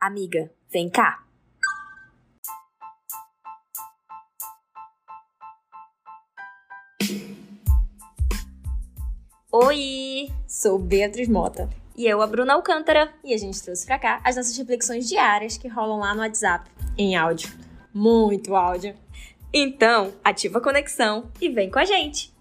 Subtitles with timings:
[0.00, 1.22] Amiga, vem cá.
[9.50, 10.30] Oi!
[10.46, 11.70] Sou Beatriz Mota.
[11.96, 13.10] E eu, a Bruna Alcântara.
[13.24, 16.70] E a gente trouxe pra cá as nossas reflexões diárias que rolam lá no WhatsApp,
[16.98, 17.50] em áudio.
[17.92, 18.94] Muito áudio.
[19.52, 22.35] Então, ativa a conexão e vem com a gente!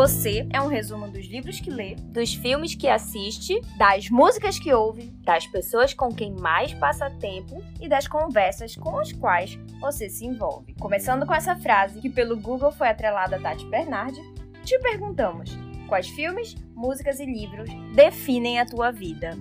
[0.00, 4.72] Você é um resumo dos livros que lê, dos filmes que assiste, das músicas que
[4.72, 10.08] ouve, das pessoas com quem mais passa tempo e das conversas com as quais você
[10.08, 10.74] se envolve.
[10.80, 14.22] Começando com essa frase que pelo Google foi atrelada a Tati Bernardi,
[14.64, 15.50] te perguntamos:
[15.86, 19.36] quais filmes, músicas e livros definem a tua vida?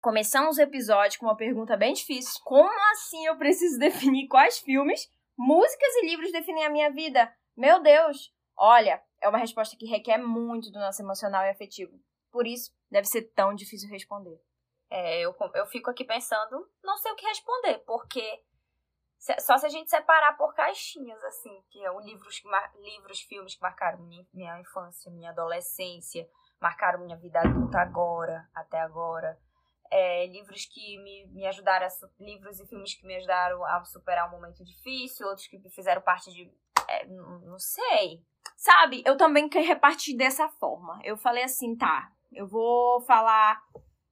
[0.00, 2.40] Começamos o episódio com uma pergunta bem difícil.
[2.42, 7.34] Como assim eu preciso definir quais filmes, Músicas e livros definem a minha vida.
[7.56, 8.32] Meu Deus!
[8.56, 11.98] Olha, é uma resposta que requer muito do nosso emocional e afetivo.
[12.30, 14.40] Por isso, deve ser tão difícil responder.
[14.90, 18.42] É, eu, eu fico aqui pensando, não sei o que responder, porque
[19.40, 22.42] só se a gente separar por caixinhas, assim, que é o livros,
[22.80, 26.28] livros, filmes que marcaram minha, minha infância, minha adolescência,
[26.60, 29.38] marcaram minha vida adulta agora, até agora
[29.92, 34.26] é, livros que me, me ajudaram, a, livros e filmes que me ajudaram a superar
[34.26, 36.50] um momento difícil, outros que fizeram parte de.
[36.88, 38.22] É, não sei.
[38.56, 40.98] Sabe, eu também quero repartir dessa forma.
[41.04, 43.62] Eu falei assim, tá, eu vou falar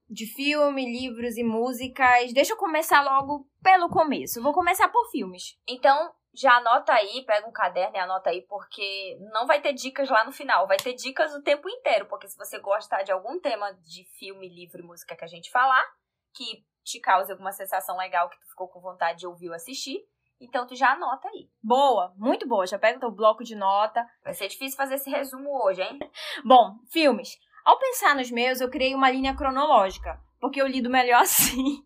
[0.08, 2.32] de filme, livros e músicas.
[2.32, 4.38] Deixa eu começar logo pelo começo.
[4.38, 5.58] Eu vou começar por filmes.
[5.66, 10.08] Então, já anota aí, pega um caderno e anota aí, porque não vai ter dicas
[10.08, 13.40] lá no final, vai ter dicas o tempo inteiro, porque se você gostar de algum
[13.40, 15.84] tema de filme, livro e música que a gente falar,
[16.32, 20.04] que te cause alguma sensação legal que tu ficou com vontade de ouvir ou assistir,
[20.40, 21.50] então tu já anota aí.
[21.62, 22.66] Boa, muito boa.
[22.66, 24.06] Já pega o teu bloco de nota.
[24.24, 25.98] Vai ser difícil fazer esse resumo hoje, hein?
[26.44, 27.38] Bom, filmes.
[27.62, 31.84] Ao pensar nos meus, eu criei uma linha cronológica, porque eu lido melhor assim.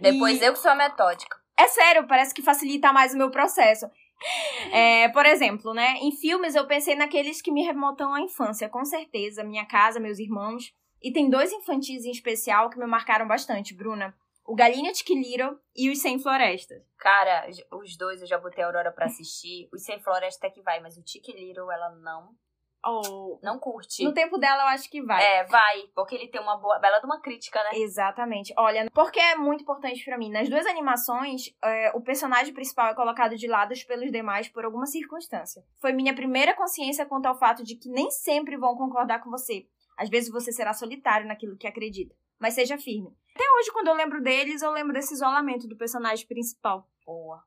[0.00, 0.44] Depois e...
[0.44, 1.37] eu que sou a metódica.
[1.58, 3.90] É sério, parece que facilita mais o meu processo.
[4.72, 5.96] É, por exemplo, né?
[6.00, 9.42] Em filmes eu pensei naqueles que me remontam à infância, com certeza.
[9.42, 10.72] Minha casa, meus irmãos.
[11.02, 14.14] E tem dois infantis em especial que me marcaram bastante, Bruna.
[14.44, 16.82] O Galinha de Little e Os Sem Florestas.
[16.96, 19.68] Cara, os dois eu já botei a Aurora pra assistir.
[19.72, 21.02] Os Sem Floresta até que vai, mas o
[21.34, 22.30] Little ela não
[22.88, 24.04] Oh, não curte.
[24.04, 25.22] No tempo dela, eu acho que vai.
[25.22, 25.82] É, vai.
[25.94, 27.70] Porque ele tem uma boa, bela de uma crítica, né?
[27.74, 28.52] Exatamente.
[28.56, 30.30] Olha, porque é muito importante para mim.
[30.30, 34.86] Nas duas animações, é, o personagem principal é colocado de lado pelos demais por alguma
[34.86, 35.62] circunstância.
[35.80, 39.66] Foi minha primeira consciência quanto ao fato de que nem sempre vão concordar com você.
[39.96, 42.14] Às vezes você será solitário naquilo que acredita.
[42.38, 43.10] Mas seja firme.
[43.34, 46.88] Até hoje, quando eu lembro deles, eu lembro desse isolamento do personagem principal.
[47.04, 47.42] Boa.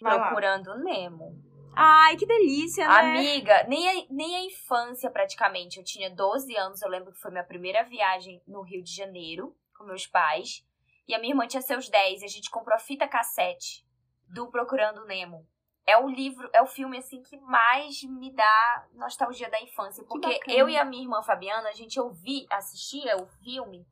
[0.00, 0.78] Vai Procurando lá.
[0.78, 1.55] Nemo.
[1.76, 2.94] Ai, que delícia, né?
[2.94, 5.78] Amiga, nem a, nem a infância praticamente.
[5.78, 9.54] Eu tinha 12 anos, eu lembro que foi minha primeira viagem no Rio de Janeiro
[9.76, 10.64] com meus pais.
[11.06, 13.86] E a minha irmã tinha seus 10 e a gente comprou a fita cassete
[14.26, 15.46] do Procurando Nemo.
[15.86, 20.40] É o livro, é o filme assim que mais me dá nostalgia da infância, porque
[20.48, 23.86] eu e a minha irmã Fabiana, a gente ouvia, assistia o filme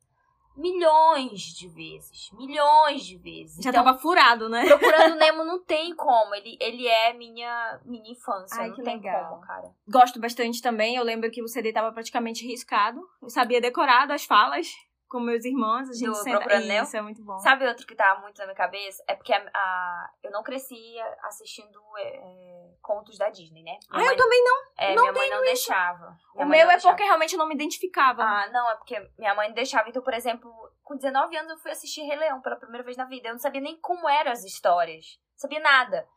[0.55, 2.31] milhões de vezes.
[2.33, 3.63] Milhões de vezes.
[3.63, 4.65] Já então, tava furado, né?
[4.65, 6.33] Procurando Nemo não tem como.
[6.35, 8.61] Ele, ele é minha, minha infância.
[8.61, 9.29] Ai, não que tem legal.
[9.29, 9.71] como, cara.
[9.87, 10.95] Gosto bastante também.
[10.95, 12.99] Eu lembro que o CD tava praticamente riscado.
[13.21, 14.67] Eu sabia decorado as falas
[15.07, 16.55] com meus irmãos, a gente Do senta...
[16.55, 17.37] Isso, é muito bom.
[17.39, 19.03] Sabe outro que tá muito na minha cabeça?
[19.07, 23.77] É porque a, a eu não cresci assistindo é, é contos da Disney, né?
[23.89, 24.63] Minha ah, mãe, eu também não.
[24.77, 25.45] É, não minha mãe não isso.
[25.45, 26.17] deixava.
[26.33, 28.23] Minha o meu é porque realmente eu não me identificava.
[28.23, 29.89] Ah, não, é porque minha mãe não deixava.
[29.89, 30.51] Então, por exemplo,
[30.83, 33.29] com 19 anos eu fui assistir Rei Leão pela primeira vez na vida.
[33.29, 35.19] Eu não sabia nem como eram as histórias.
[35.33, 36.07] Não sabia nada.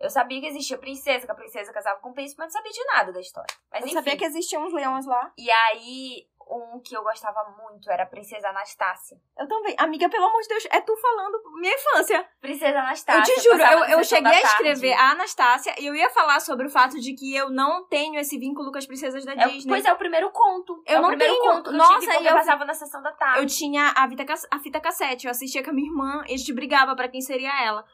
[0.00, 2.72] Eu sabia que existia princesa, que a princesa casava com o príncipe, mas não sabia
[2.72, 3.54] de nada da história.
[3.70, 3.94] Mas, eu enfim.
[3.96, 5.30] sabia que existiam uns leões lá.
[5.36, 9.16] E aí, um que eu gostava muito era Princesa Anastácia.
[9.38, 9.74] Eu também.
[9.78, 12.26] Amiga, pelo amor de Deus, é tu falando minha infância.
[12.40, 13.32] Princesa Anastácia.
[13.32, 16.66] Eu te juro, eu, eu cheguei a escrever a Anastácia e eu ia falar sobre
[16.66, 19.72] o fato de que eu não tenho esse vínculo com as princesas da é, Disney.
[19.72, 20.82] Pois é, o primeiro conto.
[20.86, 21.52] Eu é não o primeiro tenho.
[21.52, 23.40] conto que Nossa, eu tive, eu passava na sessão da tarde.
[23.40, 26.36] Eu tinha a fita, a fita cassete, eu assistia com a minha irmã e a
[26.36, 27.84] gente brigava para quem seria ela.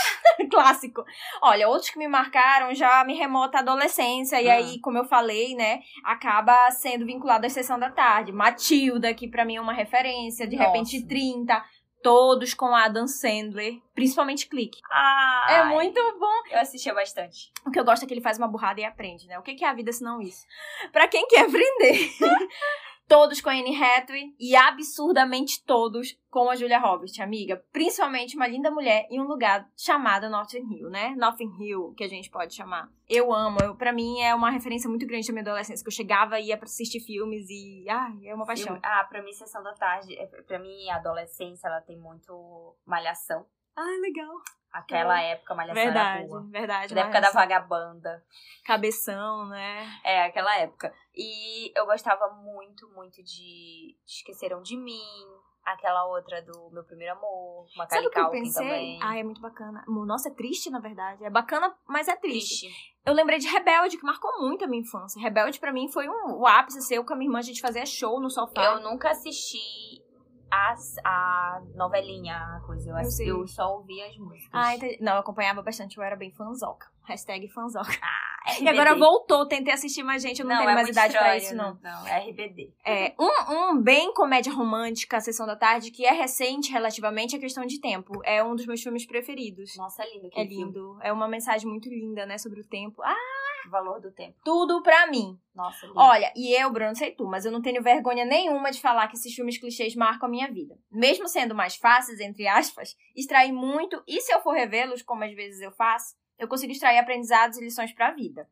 [0.50, 1.04] Clássico.
[1.42, 4.40] Olha, outros que me marcaram já me remota à adolescência.
[4.40, 4.54] E ah.
[4.54, 8.32] aí, como eu falei, né, acaba sendo vinculado à sessão da tarde.
[8.32, 10.46] Matilda, que para mim é uma referência.
[10.46, 10.68] De Nossa.
[10.68, 11.64] repente, 30.
[12.02, 14.78] Todos com Adam Sandler, principalmente Clique.
[14.92, 16.52] Ah, é muito bom.
[16.52, 17.50] Eu assistia bastante.
[17.66, 19.36] O que eu gosto é que ele faz uma burrada e aprende, né?
[19.38, 20.46] O que é a vida se não isso?
[20.92, 22.10] Pra quem quer aprender.
[23.08, 27.62] todos com a Anne Hathaway e absurdamente todos com a Julia Roberts, amiga.
[27.72, 31.14] Principalmente uma linda mulher em um lugar chamado Notting Hill, né?
[31.16, 32.88] Notting Hill, que a gente pode chamar.
[33.08, 35.92] Eu amo, eu, pra mim é uma referência muito grande da minha adolescência, que eu
[35.94, 38.66] chegava e ia pra assistir filmes e, ai, é uma paixão.
[38.66, 42.74] Filme- Ah, pra mim, Sessão da Tarde, é- pra mim, a adolescência, ela tem muito
[42.84, 43.46] malhação.
[43.76, 44.34] Ai, legal.
[44.72, 46.46] Aquela época, malhação Verdade, era boa.
[46.50, 46.94] verdade.
[46.94, 48.22] Da época da vagabanda.
[48.64, 49.86] Cabeção, né?
[50.04, 50.92] É, aquela época.
[51.14, 55.00] E eu gostava muito, muito de Esqueceram de Mim.
[55.64, 57.66] Aquela outra do Meu Primeiro Amor.
[57.68, 58.62] Sabe Macaulay o que eu pensei?
[58.62, 58.98] também.
[59.02, 59.82] Ai, é muito bacana.
[59.88, 61.24] Nossa, é triste, na verdade.
[61.24, 62.66] É bacana, mas é triste.
[62.68, 62.96] Triste.
[63.04, 65.20] Eu lembrei de Rebelde, que marcou muito a minha infância.
[65.20, 67.38] Rebelde, pra mim, foi um, o ápice seu com a minha irmã.
[67.38, 68.62] A gente fazia show no sofá.
[68.62, 69.95] Eu nunca assisti
[70.50, 72.90] as, a novelinha, a coisa.
[72.90, 74.50] Eu, Eu eu só ouvia as músicas.
[74.52, 74.98] Ah, entendi.
[75.00, 76.86] Não, eu acompanhava bastante, eu era bem fanzoca.
[77.04, 77.92] Hashtag fanzoca.
[77.92, 78.26] RBD.
[78.62, 81.42] E agora voltou, tentei assistir mais gente, eu não, tenho é mais idade pra estranho,
[81.42, 81.78] isso, não.
[81.82, 82.72] Não, é RBD.
[82.84, 87.66] É, um, um bem comédia romântica, Sessão da Tarde, que é recente relativamente, é questão
[87.66, 88.20] de tempo.
[88.24, 89.76] É um dos meus filmes preferidos.
[89.76, 90.26] Nossa, é lindo.
[90.28, 90.48] É filme.
[90.48, 90.98] lindo.
[91.02, 93.02] É uma mensagem muito linda, né, sobre o tempo.
[93.02, 93.16] Ah,
[93.66, 94.36] O valor do tempo.
[94.44, 95.38] tudo pra mim.
[95.54, 95.98] Nossa, lindo.
[95.98, 99.16] Olha, e eu, Bruno, sei tu, mas eu não tenho vergonha nenhuma de falar que
[99.16, 100.76] esses filmes clichês marcam a minha vida.
[100.90, 105.34] Mesmo sendo mais fáceis, entre aspas, extrair muito, e se eu for revê-los, como às
[105.34, 108.48] vezes eu faço, eu consigo extrair aprendizados e lições pra vida.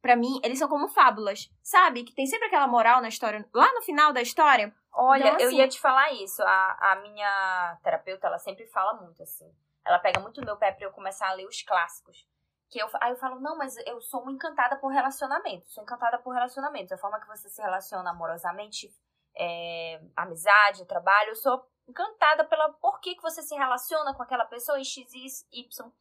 [0.00, 2.04] Pra mim, eles são como fábulas, sabe?
[2.04, 4.72] Que tem sempre aquela moral na história, lá no final da história.
[4.92, 6.42] Olha, Então, eu assim- ia te falar isso.
[6.42, 9.50] A, a minha terapeuta, ela sempre fala muito assim.
[9.84, 12.26] Ela pega muito meu pé pra eu começar a ler os clássicos.
[12.74, 15.70] Que eu, aí eu falo, não, mas eu sou uma encantada por relacionamento.
[15.70, 16.90] Sou encantada por relacionamentos.
[16.90, 18.92] A forma que você se relaciona amorosamente,
[19.36, 21.28] é, amizade, trabalho.
[21.28, 25.46] Eu sou encantada pela por que, que você se relaciona com aquela pessoa em X,
[25.52, 25.92] Y.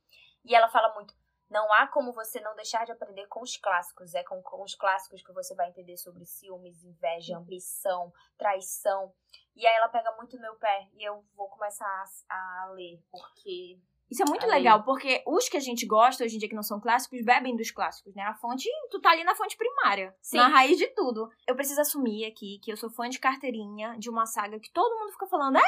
[0.44, 1.14] E ela fala muito,
[1.48, 4.16] não há como você não deixar de aprender com os clássicos.
[4.16, 9.14] É com, com os clássicos que você vai entender sobre ciúmes, inveja, ambição, traição.
[9.56, 11.86] E aí ela pega muito meu pé e eu vou começar
[12.32, 13.80] a, a ler, porque.
[14.14, 14.52] Isso é muito Aí.
[14.52, 17.56] legal, porque os que a gente gosta hoje em dia que não são clássicos, bebem
[17.56, 18.22] dos clássicos, né?
[18.24, 20.38] A fonte, tu tá ali na fonte primária, Sim.
[20.38, 21.30] na raiz de tudo.
[21.48, 24.98] Eu preciso assumir aqui que eu sou fã de carteirinha de uma saga que todo
[25.00, 25.64] mundo fica falando, ai,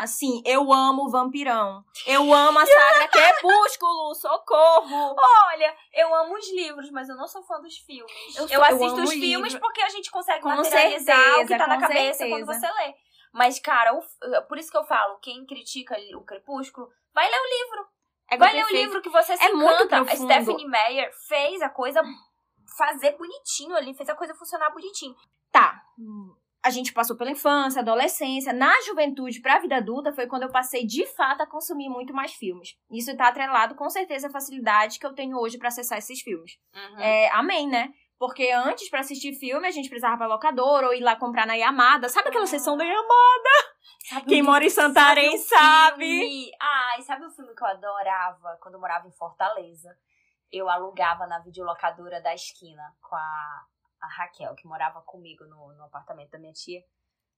[0.00, 0.06] não.
[0.06, 1.82] Sim, eu amo Vampirão.
[2.06, 5.16] Eu amo a saga Crepúsculo, socorro.
[5.50, 8.36] Olha, eu amo os livros, mas eu não sou fã dos filmes.
[8.36, 9.26] Eu Eu, eu assisto amo os livro.
[9.26, 12.28] filmes porque a gente consegue Com materializar o que certeza, tá na cabeça certeza.
[12.28, 12.94] quando você lê.
[13.32, 17.64] Mas, cara, o- por isso que eu falo, quem critica o Crepúsculo, vai ler o
[17.64, 17.86] livro.
[18.30, 19.96] É Vai ler o livro que você se É muito encanta.
[19.96, 20.32] A profundo.
[20.32, 22.02] Stephanie Meyer fez a coisa
[22.76, 25.14] fazer bonitinho ali, fez a coisa funcionar bonitinho.
[25.50, 25.80] Tá.
[26.62, 30.84] A gente passou pela infância, adolescência, na juventude pra vida adulta foi quando eu passei
[30.84, 32.76] de fato a consumir muito mais filmes.
[32.90, 36.58] Isso tá atrelado com certeza à facilidade que eu tenho hoje pra acessar esses filmes.
[36.98, 37.94] É, amém, né?
[38.18, 41.54] Porque antes, pra assistir filme, a gente precisava pra locadora ou ir lá comprar na
[41.54, 42.08] Yamada.
[42.08, 43.76] Sabe aquela sessão da Yamada?
[44.08, 46.04] Sabe Quem mora em Santarém sabe.
[46.04, 46.50] filme?
[46.60, 49.96] Ai, sabe o filme que eu adorava quando eu morava em Fortaleza?
[50.50, 53.66] Eu alugava na videolocadora da esquina com a,
[54.00, 56.82] a Raquel, que morava comigo no, no apartamento da minha tia.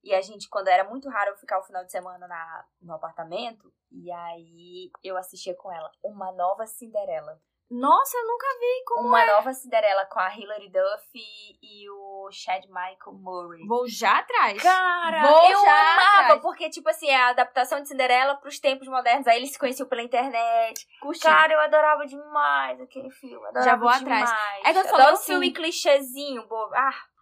[0.04, 2.94] E a gente, quando era muito raro eu ficar o final de semana na, no
[2.94, 7.40] apartamento, e aí eu assistia com ela Uma Nova Cinderela.
[7.70, 9.26] Nossa, eu nunca vi como Uma é.
[9.26, 13.66] Nova Cinderela com a Hilary Duff e o Chad Michael Murray.
[13.66, 14.62] Vou já atrás.
[14.62, 16.40] Cara, Vou eu já amava, atrás.
[16.42, 19.26] porque, tipo assim, é a adaptação de Cinderela pros tempos modernos.
[19.26, 20.86] Aí eles se conheciam pela internet.
[21.00, 21.20] Curti.
[21.20, 23.46] Cara, eu adorava demais aquele filme.
[23.48, 24.24] Adorava Já vou atrás.
[24.24, 24.60] demais.
[24.64, 26.74] É que eu Adoro falo assim- filme clichêzinho, bobo.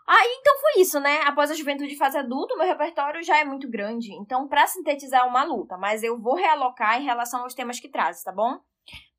[0.08, 1.22] Ah, então foi isso, né?
[1.26, 4.12] Após a juventude fase adulta, o meu repertório já é muito grande.
[4.14, 7.88] Então, pra sintetizar é uma luta, mas eu vou realocar em relação aos temas que
[7.88, 8.60] traz, tá bom?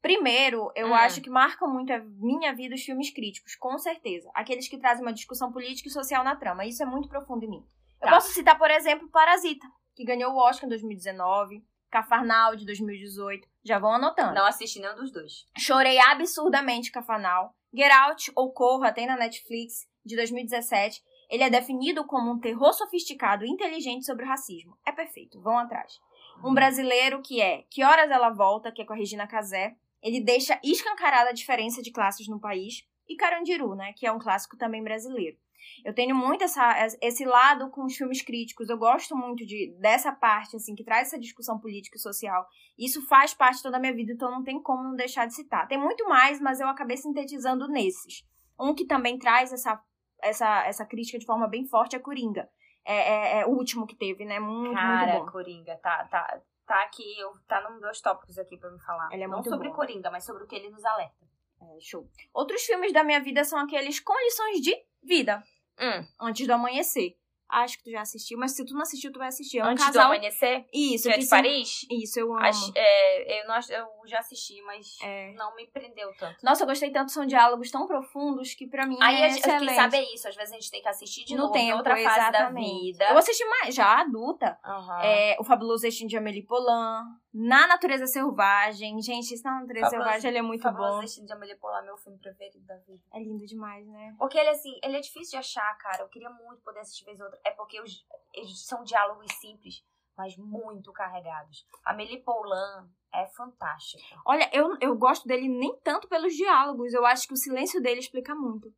[0.01, 0.93] Primeiro, eu Hum.
[0.93, 4.29] acho que marcam muito a minha vida os filmes críticos, com certeza.
[4.33, 6.65] Aqueles que trazem uma discussão política e social na trama.
[6.65, 7.65] Isso é muito profundo em mim.
[8.01, 8.13] Eu Tá.
[8.15, 13.47] posso citar, por exemplo, Parasita, que ganhou o Oscar em 2019, Cafarnal de 2018.
[13.63, 14.33] Já vão anotando.
[14.35, 15.45] não assisti nenhum dos dois.
[15.57, 17.53] Chorei absurdamente Fanal.
[17.73, 21.01] Get Out ou Corra tem na Netflix, de 2017.
[21.29, 24.77] Ele é definido como um terror sofisticado e inteligente sobre o racismo.
[24.85, 25.99] É perfeito, vão atrás.
[26.43, 29.75] Um brasileiro que é Que Horas Ela Volta, que é com a Regina Casé.
[30.01, 32.85] Ele deixa escancarada a diferença de classes no país.
[33.07, 35.37] E Carandiru, né, que é um clássico também brasileiro.
[35.83, 38.69] Eu tenho muito essa, esse lado com os filmes críticos.
[38.69, 42.45] Eu gosto muito de, dessa parte, assim, que traz essa discussão política e social.
[42.77, 45.67] Isso faz parte toda a minha vida, então não tem como não deixar de citar.
[45.67, 48.23] Tem muito mais, mas eu acabei sintetizando nesses.
[48.59, 49.81] Um que também traz essa,
[50.21, 52.49] essa, essa crítica de forma bem forte é Coringa.
[52.85, 54.39] É, é- é o último que teve, né?
[54.39, 55.31] Muito, Cara, muito bom.
[55.31, 59.09] Coringa, tá, tá, tá aqui, eu, tá nos meus tópicos aqui pra me falar.
[59.11, 59.71] Ele é Não sobre.
[59.71, 61.25] Coringa, mas sobre o que ele nos alerta.
[61.59, 62.07] É, show.
[62.33, 65.43] Outros filmes da minha vida são aqueles com lições de vida,
[65.79, 66.05] Hum.
[66.21, 67.17] antes do amanhecer.
[67.49, 69.59] Acho que tu já assistiu, mas se tu não assistiu, tu vai assistir.
[69.59, 70.05] É um Antes do casal.
[70.07, 70.65] amanhecer?
[70.73, 71.85] Isso, Que é que de Paris?
[71.89, 72.43] Isso, eu amo.
[72.45, 75.31] Acho- é, eu, não, eu já assisti, mas É.
[75.33, 76.37] não me prendeu tanto.
[76.43, 79.37] Nossa, eu gostei tanto, são diálogos tão profundos que pra mim Aí é a gente-
[79.41, 79.75] fiquei excelente.
[79.75, 80.27] saber isso.
[80.27, 82.27] Às vezes a gente tem que assistir de no novo, tempo, em outra fase da
[82.29, 82.81] exatamente.
[82.91, 83.05] vida.
[83.09, 84.59] Eu assisti mais, já adulta.
[84.65, 85.01] Aham.
[85.03, 88.99] É, o Fabuloso Destino de Amélie Poulain, Na Natureza Selvagem.
[89.01, 91.01] Gente, esse Na Natureza Fabuloso- Selvagem, ele é muito Fabuloso bom.
[91.01, 93.01] Destino de Amélie Poulain, meu filme preferido da vida.
[93.13, 94.15] É lindo demais, né?
[94.17, 96.01] Porque ele, assim, ele é difícil de achar, cara.
[96.03, 97.36] Eu queria muito poder assistir vez ou outra.
[97.45, 99.83] É porque os, eles são diálogos simples,
[100.17, 101.65] mas muito carregados.
[101.85, 104.15] Amélie Poulain é fantástica.
[104.25, 106.93] Olha, eu, eu gosto dele nem tanto pelos diálogos.
[106.93, 108.69] Eu acho que o silêncio dele explica muito.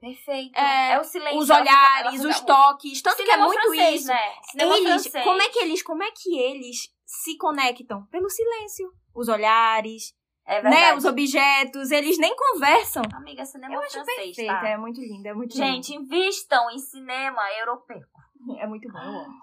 [0.00, 0.58] Perfeito.
[0.58, 1.38] É, o silêncio.
[1.38, 3.02] os ela olhares, fica- os toques.
[3.02, 4.08] Tanto que é Cinema muito francês, isso.
[4.08, 4.34] Né?
[4.50, 5.24] Cinema Eles, francês.
[5.24, 8.06] como é que eles, como é que eles se conectam?
[8.06, 8.90] Pelo silêncio.
[9.14, 10.14] Os olhares,
[10.52, 10.94] É né?
[10.94, 13.02] Os objetos, eles nem conversam.
[13.14, 14.68] Amiga, cinema Eu acho francês, perfeito, tá?
[14.68, 18.00] é muito lindo, é muito Gente, invistam em cinema europeu.
[18.40, 18.58] lindo.
[18.60, 19.34] É muito bom, eu amo.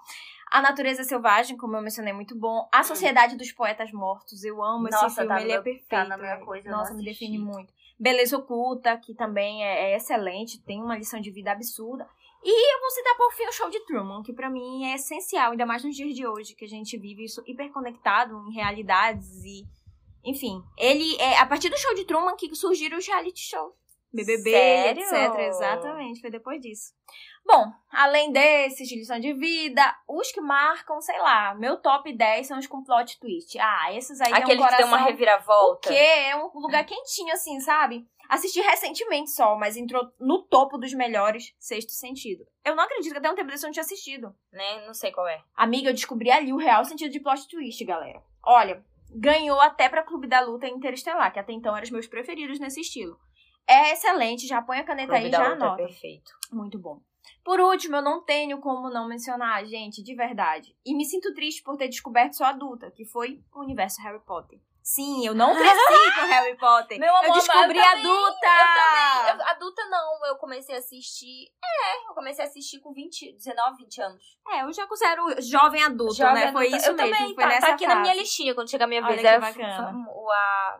[0.50, 2.68] A Natureza Selvagem, como eu mencionei, é muito bom.
[2.72, 5.02] A Sociedade dos Poetas Mortos, eu amo esse Hum.
[5.02, 5.88] Nossa, filme, tá ele é meu- perfeito.
[5.88, 7.72] tá na minha coisa, Nossa, me define muito.
[7.98, 12.06] Beleza Oculta, que também é, é excelente, tem uma lição de vida absurda.
[12.44, 15.50] E eu vou citar por fim o show de Truman, que pra mim é essencial,
[15.52, 19.66] ainda mais nos dias de hoje, que a gente vive isso hiperconectado em realidades e.
[20.24, 23.72] Enfim, ele é a partir do show de Truman que surgiram os reality shows.
[24.12, 25.02] BBB, Sério?
[25.02, 25.38] etc.
[25.38, 26.94] Exatamente, foi depois disso.
[27.44, 32.46] Bom, além desses de lição de vida, os que marcam, sei lá, meu top 10
[32.46, 33.58] são os com plot twist.
[33.58, 34.88] Ah, esses aí Aquele tem um que tem coração...
[34.88, 35.88] uma reviravolta.
[35.88, 35.98] O quê?
[35.98, 38.06] É um lugar quentinho, assim, sabe?
[38.28, 42.46] Assisti recentemente só, mas entrou no topo dos melhores Sexto Sentido.
[42.62, 44.34] Eu não acredito que até um tempo desse eu não tinha assistido.
[44.52, 44.86] Né?
[44.86, 45.40] Não sei qual é.
[45.54, 48.22] Amiga, eu descobri ali o real sentido de plot twist, galera.
[48.44, 52.06] Olha, ganhou até pra Clube da Luta e Interestelar, que até então eram os meus
[52.06, 53.18] preferidos nesse estilo.
[53.66, 55.82] É excelente, já põe a caneta aí Clube e da já Luta é anota.
[55.82, 56.30] perfeito.
[56.52, 57.00] Muito bom.
[57.44, 60.74] Por último, eu não tenho como não mencionar, gente, de verdade.
[60.84, 64.58] E me sinto triste por ter descoberto só adulta, que foi o universo Harry Potter.
[64.90, 66.98] Sim, eu não cresci com Harry Potter.
[66.98, 68.46] Meu amor, eu descobri eu também, adulta!
[68.46, 69.34] Eu também.
[69.40, 71.52] Eu- adulta não, eu comecei a assistir.
[71.62, 74.24] É, eu comecei a assistir com 20, 19, 20 anos.
[74.48, 76.52] É, eu já considero jovem adulto, Jovem né?
[76.52, 76.76] Foi adulta.
[76.78, 78.18] isso eu mesmo, Também, foi tá, nessa tá aqui na minha fase.
[78.20, 79.20] listinha quando chegar a minha Olha vez.
[79.20, 80.06] que É, bacana.
[80.32, 80.78] a,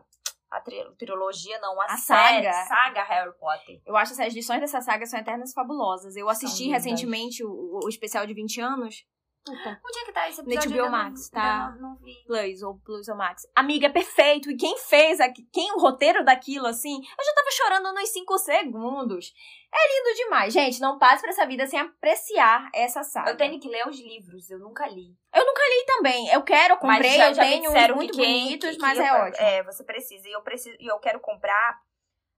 [0.53, 2.65] a, tri- trilogia, não, a, A série, saga.
[2.67, 3.79] saga Harry Potter.
[3.85, 6.15] Eu acho que as lições dessa saga são eternas e fabulosas.
[6.15, 9.05] Eu assisti recentemente o, o especial de 20 anos.
[9.49, 9.81] Puta.
[9.85, 10.69] Onde é que tá esse episódio?
[10.71, 11.69] HBO Eu não- Max, tá?
[11.79, 12.13] Não, não vi.
[12.25, 13.43] Plus ou Plus ou Max.
[13.55, 14.49] Amiga, é perfeito.
[14.51, 18.37] E quem fez, aqui, quem o roteiro daquilo, assim, eu já tava chorando nos 5
[18.37, 19.33] segundos.
[19.73, 20.53] É lindo demais.
[20.53, 23.29] Gente, não passe pra essa vida sem apreciar essa saga.
[23.31, 25.15] Eu tenho que ler os livros, eu nunca li.
[25.33, 28.71] E também, eu quero, eu comprei, Mas já- eu já tenho uns muito que bonitos,
[28.75, 29.45] que- mas que é eu- ótimo.
[29.47, 30.27] É, você precisa.
[30.27, 31.79] E eu, preciso, e eu quero comprar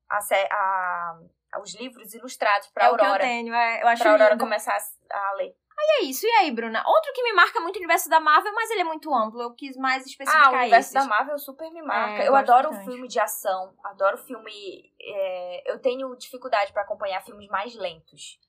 [0.09, 0.19] a,
[0.51, 3.23] a- os livros ilustrados pra é o que eu Aurora.
[3.23, 4.43] tenho, é, eu acho pra Aurora lindo.
[4.43, 4.75] começar
[5.11, 5.53] a, a ler.
[5.83, 6.25] E é isso.
[6.25, 6.83] E aí, Bruna?
[6.85, 9.41] Outro que me marca muito o universo da Marvel, mas ele é muito amplo.
[9.41, 10.93] Eu quis mais Ah, especificar o universo esses.
[10.93, 12.21] da Marvel super me marca.
[12.23, 12.89] É, eu eu adoro bastante.
[12.91, 14.93] filme de ação, adoro filme.
[15.01, 18.39] é, eu tenho dificuldade pra acompanhar filmes mais lentos,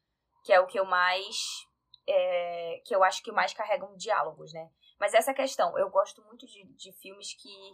[0.45, 1.37] que é o que eu mais.
[2.09, 4.69] é, que eu acho que mais carregam diálogos, né?
[5.01, 7.73] Mas essa questão, eu gosto muito de, de filmes que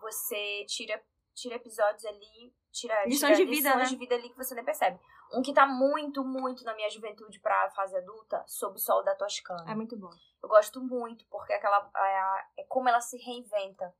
[0.00, 1.02] você tira,
[1.34, 3.88] tira episódios ali, tira, Lições tira de vida, lições né?
[3.90, 4.98] de vida ali que você nem percebe.
[5.32, 9.14] Um que tá muito, muito na minha juventude pra fase adulta, Sob o Sol da
[9.14, 9.70] Toscana.
[9.70, 10.10] É muito bom.
[10.42, 13.94] Eu gosto muito, porque aquela é, é como ela se reinventa.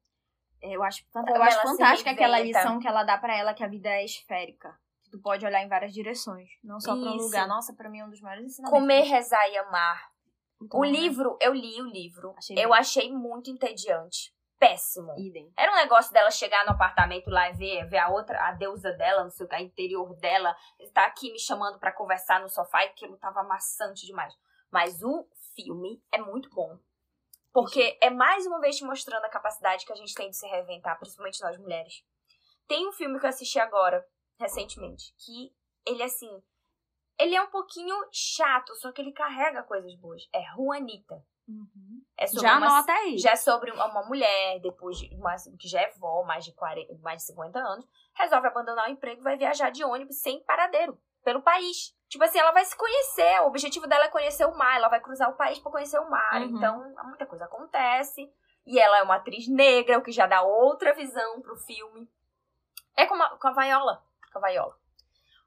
[0.63, 3.89] Eu acho, eu acho fantástica aquela lição que ela dá pra ela, que a vida
[3.89, 4.79] é esférica.
[5.05, 6.51] Que tu pode olhar em várias direções.
[6.63, 7.49] Não só pra um lugar.
[7.49, 8.79] Nossa, pra mim é um dos maiores ensinamentos.
[8.79, 10.11] Comer, rezar e amar.
[10.61, 10.91] Muito O bom, né?
[10.91, 12.35] livro, eu li o livro.
[12.37, 12.75] Achei eu bom.
[12.75, 14.35] achei muito entediante.
[14.61, 15.19] Péssimo.
[15.19, 15.51] Idem.
[15.57, 18.93] Era um negócio dela chegar no apartamento lá e ver, ver a outra, a deusa
[18.93, 20.55] dela, não sei o que, a interior dela,
[20.93, 24.35] tá aqui me chamando pra conversar no sofá e aquilo tava maçante demais.
[24.71, 25.27] Mas o
[25.57, 26.79] filme é muito bom.
[27.55, 30.47] Porque é mais uma vez te mostrando a capacidade que a gente tem de se
[30.47, 32.05] reinventar, principalmente nós mulheres.
[32.69, 34.07] Tem um filme que eu assisti agora,
[34.39, 35.53] recentemente, que
[35.87, 36.31] ele assim.
[37.19, 40.29] Ele é um pouquinho chato, só que ele carrega coisas boas.
[40.35, 41.27] É Juanita.
[41.49, 42.00] Uhum.
[42.21, 43.17] É Já uma anota aí.
[43.17, 46.53] já é sobre uma uma mulher, depois de uma, que já é vó, mais de,
[46.53, 50.45] 40, mais de 50 anos, resolve abandonar o emprego e vai viajar de ônibus sem
[50.45, 51.97] paradeiro, pelo país.
[52.11, 55.01] Tipo assim, ela vai se conhecer, o objetivo dela é conhecer o mar, ela vai
[55.01, 56.43] cruzar o país pra conhecer o mar.
[56.43, 56.57] Uhum.
[56.57, 58.31] Então, muita coisa acontece.
[58.67, 62.07] E ela é uma atriz negra, o que já dá outra visão pro filme.
[62.95, 64.03] É com a, com a Viola.
[64.31, 64.77] Com a Viola.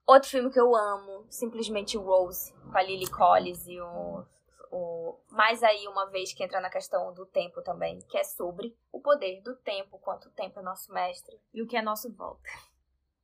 [0.07, 4.25] Outro filme que eu amo, simplesmente Rose, com a Lily Collins e o,
[4.73, 5.19] o.
[5.29, 8.99] Mais aí, uma vez que entra na questão do tempo também, que é sobre o
[8.99, 11.39] poder do tempo, quanto o tempo é nosso mestre.
[11.53, 12.49] E o que é nosso volta.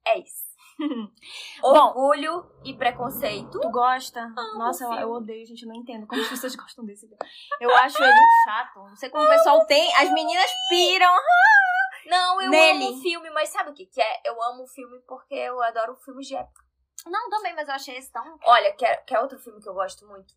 [0.05, 0.49] É isso.
[1.61, 3.59] Orgulho e preconceito.
[3.59, 4.21] Tu gosta?
[4.21, 5.63] Amo Nossa, eu, eu odeio, gente.
[5.63, 7.17] Eu não entendo como as pessoas gostam desse filme.
[7.59, 8.79] Eu acho ele um chato.
[8.79, 9.93] Não sei como o pessoal tem.
[9.95, 11.13] As meninas piram.
[12.05, 12.85] Não, eu Nele.
[12.85, 14.21] amo o filme, mas sabe o que, que é?
[14.23, 16.63] Eu amo o filme porque eu adoro filmes de época.
[17.05, 18.37] Não, também, mas eu achei esse tão.
[18.43, 20.33] Olha, quer, quer outro filme que eu gosto muito?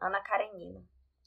[0.00, 0.80] Ana Karenina.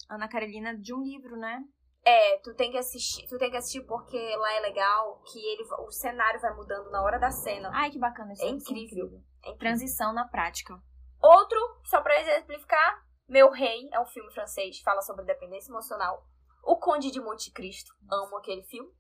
[0.09, 1.63] Ana Carolina de um livro, né?
[2.05, 5.63] É, tu tem que assistir, tu tem que assistir porque lá é legal que ele,
[5.79, 7.69] o cenário vai mudando na hora da cena.
[7.73, 9.05] Ai, que bacana esse É filme, isso incrível.
[9.05, 9.57] É incrível.
[9.57, 10.77] Transição na prática.
[11.21, 16.25] Outro, só pra exemplificar, Meu Rei é um filme francês, fala sobre dependência emocional.
[16.65, 18.91] O Conde de Monte Cristo, amo aquele filme.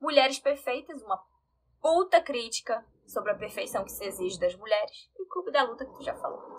[0.00, 1.22] Mulheres Perfeitas, uma
[1.80, 5.10] puta crítica sobre a perfeição que se exige das mulheres.
[5.16, 6.58] E o Clube da Luta que tu já falou.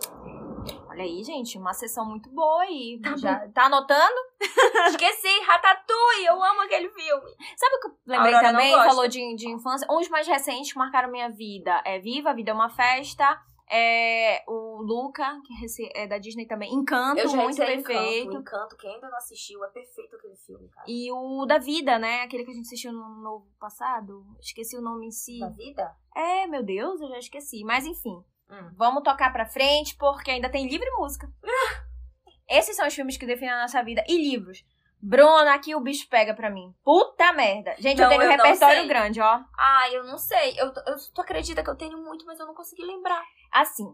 [0.90, 3.00] Olha aí, gente, uma sessão muito boa aí.
[3.18, 4.16] Já tá anotando?
[4.90, 7.32] Esqueci, Ratatouille, eu amo aquele filme.
[7.58, 8.72] Sabe o que eu lembrei Aurora também?
[8.74, 9.88] Falou de, de infância.
[9.90, 11.82] Uns mais recentes que marcaram minha vida.
[11.86, 13.40] É Viva, a Vida é uma Festa.
[13.76, 16.72] É o Luca, que rece- é da Disney também.
[16.72, 18.28] Encanto, muito perfeito.
[18.34, 20.86] Encanto, Encanto, quem ainda não assistiu, é perfeito aquele filme, cara.
[20.88, 22.22] E o da Vida, né?
[22.22, 24.24] Aquele que a gente assistiu no novo passado.
[24.40, 25.40] Esqueci o nome em si.
[25.40, 25.96] Da vida?
[26.16, 27.64] É, meu Deus, eu já esqueci.
[27.64, 28.72] Mas enfim, Hum.
[28.76, 31.28] vamos tocar pra frente porque ainda tem livro e música.
[32.48, 34.04] Esses são os filmes que definem a nossa vida.
[34.08, 34.64] E livros.
[35.02, 36.74] Bruna, aqui o bicho pega pra mim.
[36.84, 37.76] Puta merda.
[37.78, 39.42] Gente, Não, eu tenho um eu repertório grande, ó.
[39.58, 40.54] Ah, eu não sei.
[40.58, 43.22] Eu, eu, tu acredita que eu tenho muito, mas eu não consegui lembrar.
[43.52, 43.86] Assim,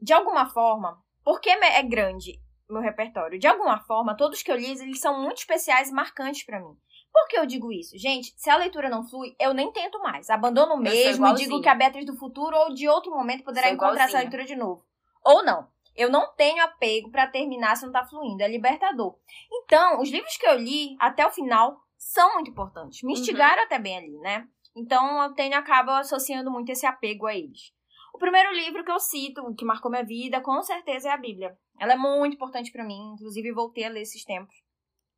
[0.00, 2.40] de alguma forma, porque é grande
[2.72, 3.38] meu repertório?
[3.38, 6.76] De alguma forma, todos que eu li, eles são muito especiais e marcantes pra mim.
[7.18, 7.96] Por que eu digo isso?
[7.96, 10.28] Gente, se a leitura não flui, eu nem tento mais.
[10.28, 14.04] Abandono mesmo e digo que a Beatriz do futuro ou de outro momento poderá encontrar
[14.04, 14.84] essa leitura de novo.
[15.24, 15.66] Ou não.
[15.96, 18.42] Eu não tenho apego pra terminar se não tá fluindo.
[18.42, 19.16] É libertador.
[19.50, 23.02] Então, os livros que eu li até o final são muito importantes.
[23.02, 23.18] Me Uhum.
[23.18, 24.46] instigaram até bem ali, né?
[24.76, 27.72] Então, eu tenho, acabo associando muito esse apego a eles.
[28.12, 31.56] O primeiro livro que eu cito, que marcou minha vida, com certeza é a Bíblia.
[31.80, 34.54] Ela é muito importante pra mim, inclusive voltei a ler esses tempos.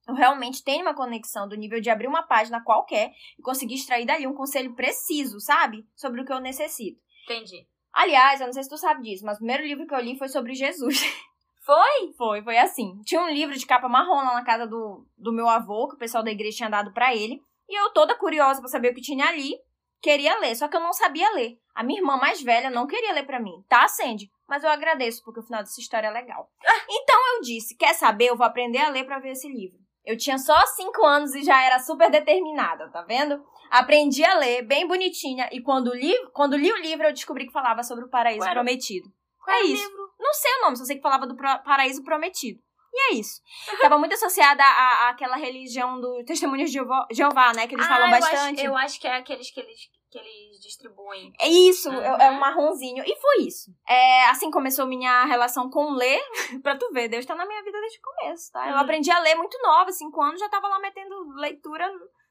[0.08, 4.06] Eu realmente tenho uma conexão do nível de abrir uma página qualquer e conseguir extrair
[4.06, 5.86] dali um conselho preciso, sabe?
[5.94, 6.98] Sobre o que eu necessito.
[7.24, 7.68] Entendi.
[7.92, 10.16] Aliás, eu não sei se tu sabe disso, mas o primeiro livro que eu li
[10.16, 10.98] foi sobre Jesus.
[11.68, 12.14] Foi?
[12.16, 12.98] Foi, foi assim.
[13.04, 15.98] Tinha um livro de capa marrom lá na casa do, do meu avô, que o
[15.98, 17.42] pessoal da igreja tinha dado pra ele.
[17.68, 19.54] E eu, toda curiosa pra saber o que tinha ali,
[20.00, 20.56] queria ler.
[20.56, 21.58] Só que eu não sabia ler.
[21.74, 23.62] A minha irmã mais velha não queria ler pra mim.
[23.68, 24.30] Tá, Sandy?
[24.48, 26.50] Mas eu agradeço, porque o final dessa história é legal.
[26.88, 28.28] Então eu disse: quer saber?
[28.30, 29.78] Eu vou aprender a ler pra ver esse livro.
[30.08, 33.44] Eu tinha só cinco anos e já era super determinada, tá vendo?
[33.70, 37.52] Aprendi a ler, bem bonitinha, e quando li, quando li o livro, eu descobri que
[37.52, 39.06] falava sobre o paraíso Qual prometido.
[39.44, 39.82] Qual É isso.
[39.82, 40.08] livro?
[40.18, 42.58] Não sei o nome, só sei que falava do paraíso prometido.
[42.90, 43.42] E é isso.
[43.82, 46.78] Tava muito associada à, àquela religião do Testemunhos de
[47.12, 47.66] Jeová, né?
[47.66, 48.64] Que eles falam Ah, eu acho- bastante.
[48.64, 49.78] Eu acho, que é aqueles que eles,
[50.10, 51.32] que eles distribuem.
[51.40, 52.00] É isso, Uhum.
[52.02, 53.02] é, é um marronzinho.
[53.06, 53.70] E foi isso.
[53.88, 56.20] É, assim começou minha relação com ler.
[56.62, 58.66] pra tu ver, Deus tá na minha vida desde o começo, tá?
[58.68, 58.80] Eu Uhum.
[58.80, 61.86] aprendi a ler muito nova, cinco anos, já tava lá metendo leitura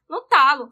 [0.08, 0.70] no, talo.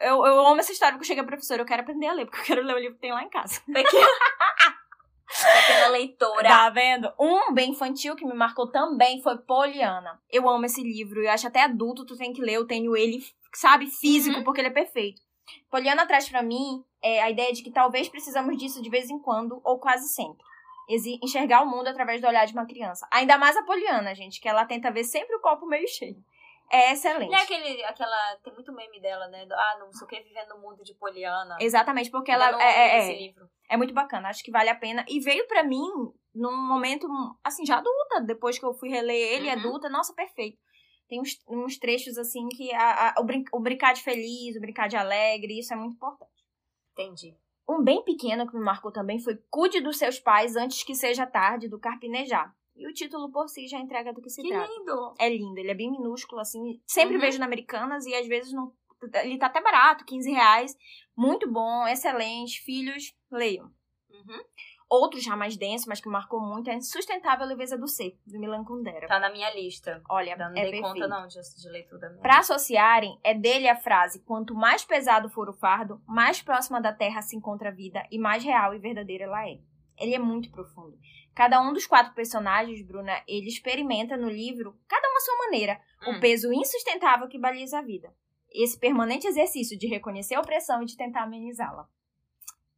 [0.00, 2.24] Eu, eu amo essa história, porque eu cheguei a professora, eu quero aprender a ler,
[2.26, 3.60] porque eu quero ler o livro que tem lá em casa.
[3.72, 4.06] Pequena,
[5.28, 6.48] pequena leitora.
[6.48, 7.12] Tá vendo?
[7.18, 10.20] Um bem infantil que me marcou também foi Poliana.
[10.28, 13.24] Eu amo esse livro, eu acho até adulto tu tem que ler, eu tenho ele,
[13.54, 14.44] sabe, físico, Uhum.
[14.44, 15.20] porque ele é perfeito.
[15.70, 19.18] Poliana traz pra mim é, a ideia de que talvez precisamos disso de vez em
[19.18, 20.44] quando, ou quase sempre.
[21.22, 23.06] Enxergar o mundo através do olhar de uma criança.
[23.10, 26.16] Ainda mais a Poliana, gente, que ela tenta ver sempre o copo meio cheio.
[26.70, 27.30] É excelente.
[27.30, 28.36] Não é aquele, aquela.
[28.42, 29.44] Tem muito meme dela, né?
[29.44, 31.56] Do, ah, não sei o que, vivendo no mundo de Poliana.
[31.60, 33.48] Exatamente, porque ela é, li é, esse é, livro.
[33.68, 35.04] É muito bacana, acho que vale a pena.
[35.06, 35.86] E veio pra mim
[36.34, 37.06] num momento,
[37.44, 39.52] assim, já adulta, depois que eu fui reler ele, Uhum.
[39.52, 39.88] adulta.
[39.90, 40.58] Nossa, perfeito.
[41.12, 44.60] Tem uns, uns trechos, assim, que a, a- o, brin o brincar de feliz, o
[44.60, 46.32] brincar de alegre, isso é muito importante.
[46.92, 47.36] Entendi.
[47.68, 51.26] Um bem pequeno que me marcou também foi Cuide dos seus pais antes que seja
[51.26, 52.56] tarde, do Carpinejar.
[52.74, 54.72] E o título por si já entrega do que se Que trata.
[54.72, 55.14] lindo.
[55.18, 56.80] É lindo, ele é bem minúsculo, assim.
[56.86, 57.20] Sempre Uhum.
[57.20, 58.72] vejo na Americanas e às vezes não.
[59.22, 60.74] Ele tá até barato, 15 reais.
[61.14, 62.62] Muito bom, excelente.
[62.62, 63.70] Filhos, leiam.
[64.08, 64.40] Uhum.
[64.94, 68.62] Outro já mais denso, mas que marcou muito, é Insustentável Leveza do Ser, do Milan
[68.62, 69.06] Kundera.
[69.08, 70.02] Tá na minha lista.
[70.06, 70.82] Olha, não é dei perfeito.
[70.82, 72.20] conta, não, de, de leitura mesmo.
[72.20, 76.92] Pra associarem, é dele a frase: quanto mais pesado for o fardo, mais próxima da
[76.92, 79.58] terra se encontra a vida e mais real e verdadeira ela é.
[79.98, 80.98] Ele é muito profundo.
[81.34, 85.80] Cada um dos quatro personagens, Bruna, ele experimenta no livro, cada um à sua maneira,
[86.06, 86.16] Hum.
[86.16, 88.12] o peso insustentável que baliza a vida.
[88.50, 91.88] Esse permanente exercício de reconhecer a opressão e de tentar amenizá-la.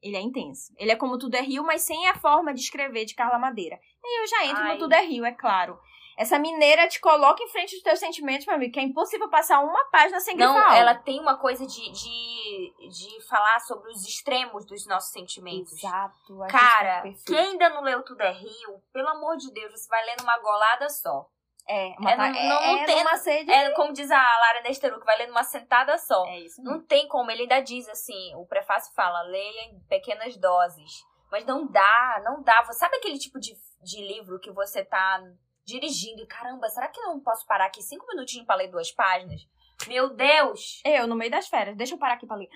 [0.04, 0.70] Ele é intenso.
[0.76, 3.80] Ele é como Tudo é Rio, mas sem a forma de escrever de Carla Madeira.
[4.04, 4.74] E eu já entro Ai.
[4.74, 5.80] no Tudo é Rio, é claro.
[6.16, 9.60] Essa mineira te coloca em frente dos teus sentimentos, meu amigo, que é impossível passar
[9.60, 10.80] uma página sem Não, grifar algo.
[10.80, 15.72] ela tem uma coisa de, de, de falar sobre os extremos dos nossos sentimentos.
[15.72, 16.38] Exato.
[16.48, 20.16] Cara, quem ainda não leu Tudo é Rio, pelo amor de Deus, você vai ler
[20.20, 21.26] numa golada só.
[21.68, 23.50] É, uma É, ta- não- não- é tem- numa sede.
[23.50, 26.26] É como diz a Lara Nesteru, que vai ler numa sentada só.
[26.26, 26.76] É isso mesmo.
[26.78, 30.90] Não tem como, ele ainda diz assim, o prefácio fala, leia em pequenas doses.
[31.30, 32.62] Mas não dá, não dá.
[32.64, 35.20] Você Sabe aquele tipo de, de livro que você tá
[35.66, 38.92] dirigindo e caramba, será que eu não posso parar aqui cinco minutinhos pra ler duas
[38.92, 39.40] páginas?
[39.88, 40.80] Meu Deus!
[40.84, 41.76] Eu, no meio das férias.
[41.76, 42.48] Deixa eu parar aqui pra ler.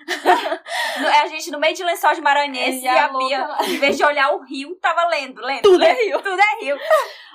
[0.99, 3.57] No- A gente no meio de lençóis maranhenses E e a a Bia, lá.
[3.65, 5.61] em vez de olhar o rio, tava lendo, lendo.
[5.61, 5.97] Tudo é lendo.
[5.99, 6.21] Rio.
[6.21, 6.77] Tudo é rio.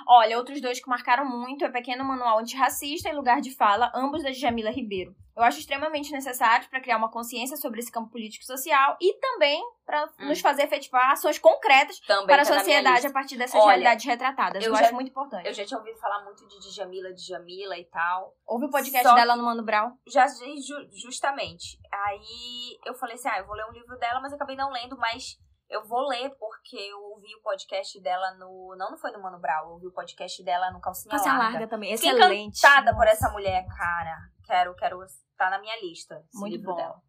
[0.07, 4.21] Olha, outros dois que marcaram muito é Pequeno Manual Antirracista e Lugar de Fala, ambos
[4.23, 5.15] da Jamila Ribeiro.
[5.35, 9.13] Eu acho extremamente necessários para criar uma consciência sobre esse campo político e social e
[9.19, 10.27] também para Hum.
[10.29, 14.05] nos fazer efetivar ações concretas Também para a tá sociedade a partir dessas Olha, realidades
[14.05, 14.63] retratadas.
[14.63, 15.45] Eu, eu acho já- muito importante.
[15.47, 18.33] Eu já tinha ouvido falar muito de Djamila, Djamila e tal.
[18.47, 19.91] Ouve o podcast Só dela no Mano Brown.
[20.07, 21.77] Já ju- justamente.
[21.91, 24.97] Aí eu falei assim: ah, eu vou ler um livro dela, mas acabei não lendo,
[24.97, 25.37] mas
[25.69, 28.75] eu vou ler porque eu ouvi o podcast dela no.
[28.77, 31.51] Não, não foi no Mano Brown, eu ouvi o podcast dela no Calcinha, Calcinha Larga.
[31.51, 31.95] larga também.
[31.97, 32.57] Fiquei Excelente.
[32.59, 33.11] encantada por Nossa.
[33.17, 34.15] essa mulher, cara.
[34.45, 34.99] Quero, quero.
[35.37, 36.23] Tá na minha lista.
[36.33, 36.75] Muito bom.
[36.75, 37.01] dela.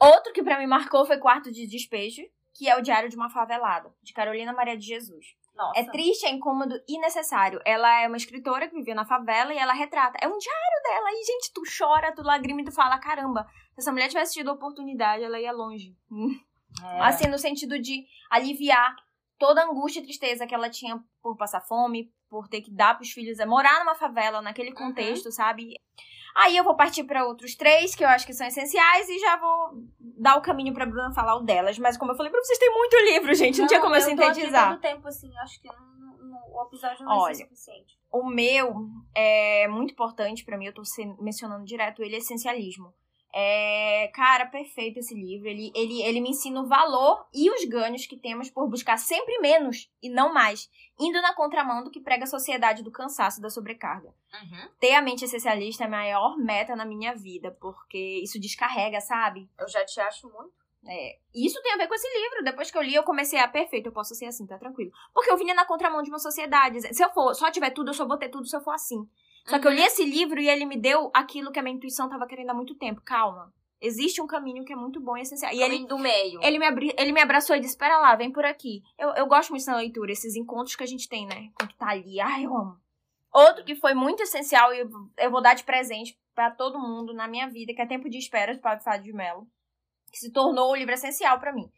[0.00, 2.22] Outro que pra mim marcou foi Quarto de Despejo,
[2.54, 5.26] que é o Diário de uma Favelada, de Carolina Maria de Jesus.
[5.54, 5.78] Nossa.
[5.80, 7.60] É triste, é incômodo e necessário.
[7.64, 10.18] Ela é uma escritora que vivia na favela e ela retrata.
[10.20, 11.08] É um diário dela.
[11.12, 14.50] E, gente, tu chora, tu lagrima e tu fala: caramba, se essa mulher tivesse tido
[14.50, 15.96] a oportunidade, ela ia longe.
[16.82, 17.00] É.
[17.00, 18.94] Assim, no sentido de aliviar
[19.38, 22.96] toda a angústia e tristeza que ela tinha por passar fome, por ter que dar
[22.96, 24.76] pros filhos, é morar numa favela, naquele Uhum.
[24.76, 25.74] contexto, sabe?
[26.36, 29.36] Aí eu vou partir para outros três que eu acho que são essenciais e já
[29.36, 31.78] vou dar o caminho pra Bruna falar o delas.
[31.78, 33.60] Mas como eu falei pra vocês, tem muito livro, gente.
[33.60, 34.70] Não, tinha como eu eu tô aqui sintetizar.
[34.72, 37.34] todo tempo, assim, acho que não- não- o episódio não Olha.
[37.34, 37.96] ser suficiente.
[38.12, 38.74] O meu
[39.14, 40.82] é muito importante pra mim, eu tô
[41.20, 42.92] mencionando direto ele, essencialismo.
[43.36, 45.48] É, cara, perfeito esse livro.
[45.48, 49.40] Ele, ele, ele me ensina o valor e os ganhos que temos por buscar sempre
[49.40, 50.70] menos e não mais,
[51.00, 54.14] indo na contramão do que prega a sociedade do cansaço e da sobrecarga.
[54.32, 54.68] Uhum.
[54.78, 59.50] Ter a mente essencialista é a maior meta na minha vida, porque isso descarrega, sabe?
[59.58, 60.52] Eu já te acho muito.
[60.86, 62.44] É, e isso tem a ver com esse livro.
[62.44, 64.92] Depois que eu li, eu comecei a perfeito, eu posso ser assim, tá tranquilo.
[65.12, 66.80] Porque eu vinha na contramão de uma sociedade.
[66.94, 69.08] Se eu for, só tiver tudo, eu só vou ter tudo se eu for assim.
[69.46, 72.08] Só que eu li esse livro e ele me deu aquilo que a minha intuição
[72.08, 73.02] tava querendo há muito tempo.
[73.02, 73.52] Calma.
[73.80, 75.52] Existe um caminho que é muito bom e essencial.
[75.52, 76.40] E ele, Caminho do meio.
[76.42, 78.82] ele, me abri, ele me abraçou e disse: Espera lá, vem por aqui.
[78.98, 81.50] Eu, eu gosto muito na leitura, esses encontros que a gente tem, né?
[81.54, 82.18] Com o que tá ali.
[82.18, 82.78] Ai, eu amo.
[83.30, 87.26] Outro que foi muito essencial e eu, vou dar de presente pra todo mundo na
[87.26, 89.46] minha vida, que é Tempo de Espera, de Pablo Fábio de Mello,
[90.10, 91.68] que se tornou o livro essencial pra mim.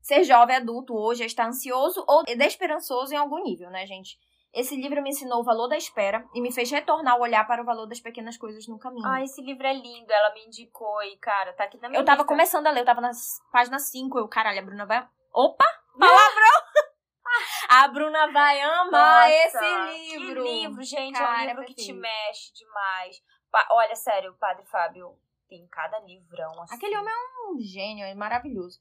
[0.00, 4.18] Ser jovem adulto hoje é estar ansioso ou desesperançoso em algum nível, né, gente?
[4.52, 7.62] Esse livro me ensinou o valor da espera e me fez retornar o olhar para
[7.62, 9.06] o valor das pequenas coisas no caminho.
[9.06, 10.12] Ah, esse livro é lindo.
[10.12, 12.28] Ela me indicou e, cara, tá aqui na minha eu tava lista.
[12.28, 13.10] começando a ler, eu tava na
[13.52, 15.06] página 5, eu, caralho, a Bruna vai.
[15.32, 15.64] Opa!
[15.98, 16.62] Palavrão!
[17.68, 20.42] a Bruna vai amar Nossa, esse livro.
[20.42, 21.16] Que livro, gente.
[21.16, 23.22] é Cara, um é livro que te mexe demais.
[23.52, 25.16] Pa- Olha, sério, o Padre Fábio
[25.48, 26.74] tem cada livrão assim.
[26.74, 28.78] Aquele homem é um gênio, é maravilhoso.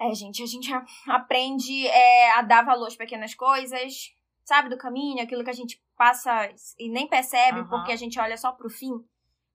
[0.00, 0.70] É, gente, a gente
[1.08, 4.14] aprende é, a dar valor às pequenas coisas,
[4.46, 7.68] sabe, do caminho, aquilo que a gente passa e nem percebe Aham.
[7.68, 8.92] porque a gente olha só pro fim.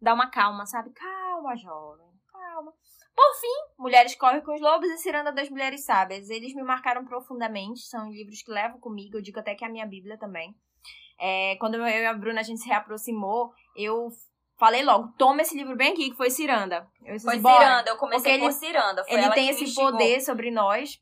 [0.02, 0.92] Dá uma calma, sabe?
[0.92, 2.74] Calma, jovem, calma.
[3.16, 6.30] Por fim, Mulheres Correm com os Lobos e Ciranda das Mulheres Sábias.
[6.30, 9.72] Eles me marcaram profundamente, são livros que levo comigo, eu digo até que é a
[9.72, 10.56] minha Bíblia também.
[11.20, 14.10] É, quando eu e a Bruna a gente se reaproximou, eu
[14.58, 16.88] falei logo, toma esse livro bem aqui, que foi Ciranda.
[17.06, 17.36] Eu disse, Foi.
[17.40, 19.06] Ciranda, eu comecei Porque por ele- Ciranda.
[19.08, 19.92] Ele tem esse instigou.
[19.92, 21.00] poder sobre nós.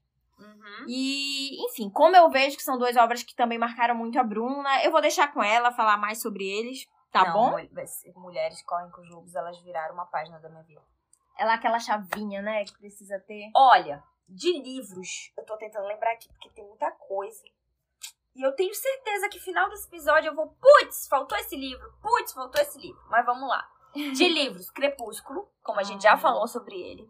[0.80, 0.86] Uhum.
[0.88, 4.84] E, enfim, como eu vejo que são duas obras que também marcaram muito a Bruna,
[4.84, 7.50] eu vou deixar com ela falar mais sobre eles, tá Não, bom?
[7.52, 7.70] mul-
[8.16, 10.82] Mulheres Correm com os Lobos, elas viraram uma página da minha vida.
[11.38, 13.50] Ela é aquela chavinha, né, que precisa ter.
[13.56, 17.42] Olha, de livros, eu tô tentando lembrar aqui, porque tem muita coisa.
[18.36, 22.32] E eu tenho certeza que final desse episódio eu vou, putz, faltou esse livro, putz,
[22.34, 23.02] faltou esse livro.
[23.10, 23.68] Mas vamos lá.
[23.94, 27.10] De livros, Crepúsculo, como a gente já falou sobre ele.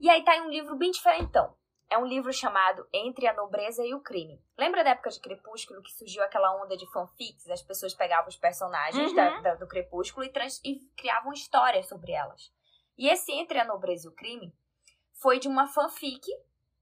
[0.00, 1.54] E aí tá em um livro bem diferentão.
[1.90, 4.38] É um livro chamado Entre a Nobreza e o Crime.
[4.58, 7.48] Lembra da época de Crepúsculo que surgiu aquela onda de fanfics?
[7.48, 9.14] As pessoas pegavam os personagens Uhum.
[9.16, 12.52] da- da- do Crepúsculo e, trans- e criavam histórias sobre elas.
[12.96, 14.52] E esse Entre a Nobreza e o Crime
[15.22, 16.26] foi de uma fanfic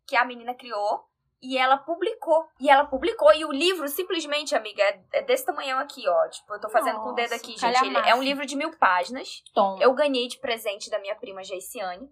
[0.09, 1.05] que a menina criou
[1.41, 2.49] e ela publicou.
[2.59, 3.33] E ela publicou.
[3.33, 6.29] E o livro, simplesmente, amiga, é, é desse tamanhão aqui, ó.
[6.29, 7.85] Tipo, eu tô fazendo com o dedo Nossa, aqui, gente.
[7.85, 9.43] Ele é um livro de mil páginas.
[9.55, 9.79] Tom.
[9.81, 12.11] Eu ganhei de presente da minha prima Geiciane.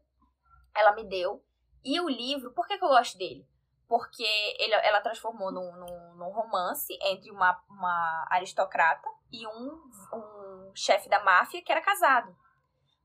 [0.77, 1.43] Ela me deu.
[1.85, 3.47] E o livro, por que, que eu gosto dele?
[3.87, 4.25] Porque
[4.59, 11.09] ele, ela transformou num, num, num romance entre uma, uma aristocrata e um, um chefe
[11.09, 12.35] da máfia que era casado.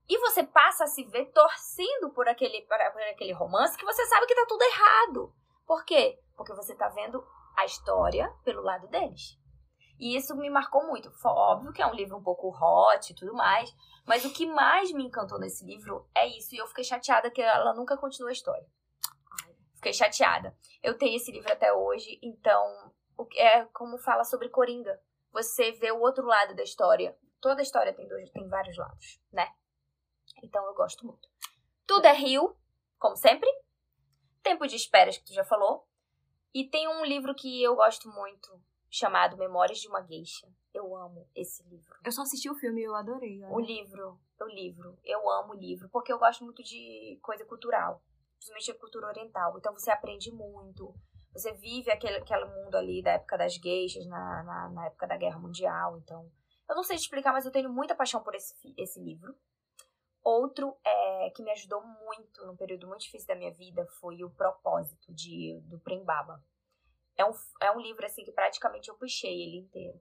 [0.07, 4.25] E você passa a se ver torcendo por aquele, por aquele romance que você sabe
[4.25, 5.33] que tá tudo errado.
[5.67, 6.19] Por quê?
[6.35, 7.23] Porque você tá vendo
[7.55, 9.38] a história pelo lado deles.
[9.99, 11.11] E isso me marcou muito.
[11.25, 13.69] Óbvio que é um livro um pouco hot e tudo mais,
[14.07, 16.55] mas o que mais me encantou nesse livro é isso.
[16.55, 18.65] E eu fiquei chateada que ela nunca continua a história.
[19.75, 20.55] Fiquei chateada.
[20.81, 22.93] Eu tenho esse livro até hoje, então
[23.35, 24.99] é como fala sobre Coringa.
[25.31, 27.17] Você vê o outro lado da história.
[27.41, 29.47] Toda história tem, dois, tem vários lados, né?
[30.43, 31.29] Então eu gosto muito.
[31.85, 32.55] Tudo é Rio,
[32.97, 33.49] como sempre.
[34.41, 35.87] Tempo de esperas, que tu já falou.
[36.53, 40.47] E tem um livro que eu gosto muito, chamado Memórias de uma Geisha.
[40.73, 41.95] Eu amo esse livro.
[42.03, 43.43] Eu só assisti o filme e eu adorei.
[43.43, 43.53] Olha.
[43.53, 44.97] O livro, o livro.
[45.03, 48.01] Eu amo o livro, porque eu gosto muito de coisa cultural.
[48.37, 49.57] Principalmente a cultura oriental.
[49.57, 50.93] Então você aprende muito.
[51.33, 55.17] Você vive aquele, aquele mundo ali da época das geishas, na, na, na época da
[55.17, 55.97] Guerra Mundial.
[55.97, 56.29] Então,
[56.67, 59.35] eu não sei te explicar, mas eu tenho muita paixão por esse, esse livro.
[60.23, 64.29] Outro é, que me ajudou muito num período muito difícil da minha vida foi o
[64.29, 66.43] Propósito de, do Prembaba.
[67.19, 69.99] É um, é um livro assim que praticamente eu puxei ele inteiro.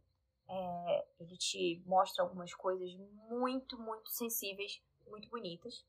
[0.49, 2.95] É, ele te mostra algumas coisas
[3.29, 5.85] muito, muito sensíveis, muito bonitas.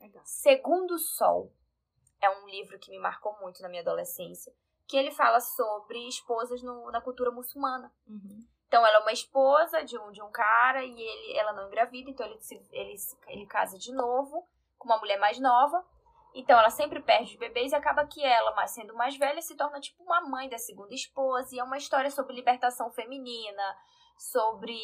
[0.00, 0.24] Legal.
[0.26, 1.52] Segundo Sol
[2.20, 4.52] é um livro que me marcou muito na minha adolescência,
[4.88, 7.92] que ele fala sobre esposas no, na cultura muçulmana.
[8.08, 8.44] Uhum.
[8.66, 12.10] Então ela é uma esposa de um, de um cara e ele, ela não engravida,
[12.10, 12.96] então ele, se, ele,
[13.28, 14.44] ele casa de novo
[14.76, 15.86] com uma mulher mais nova.
[16.36, 19.56] Então ela sempre perde os bebês e acaba que ela, mas sendo mais velha, se
[19.56, 21.56] torna tipo uma mãe da segunda esposa.
[21.56, 23.76] E é uma história sobre libertação feminina,
[24.18, 24.78] sobre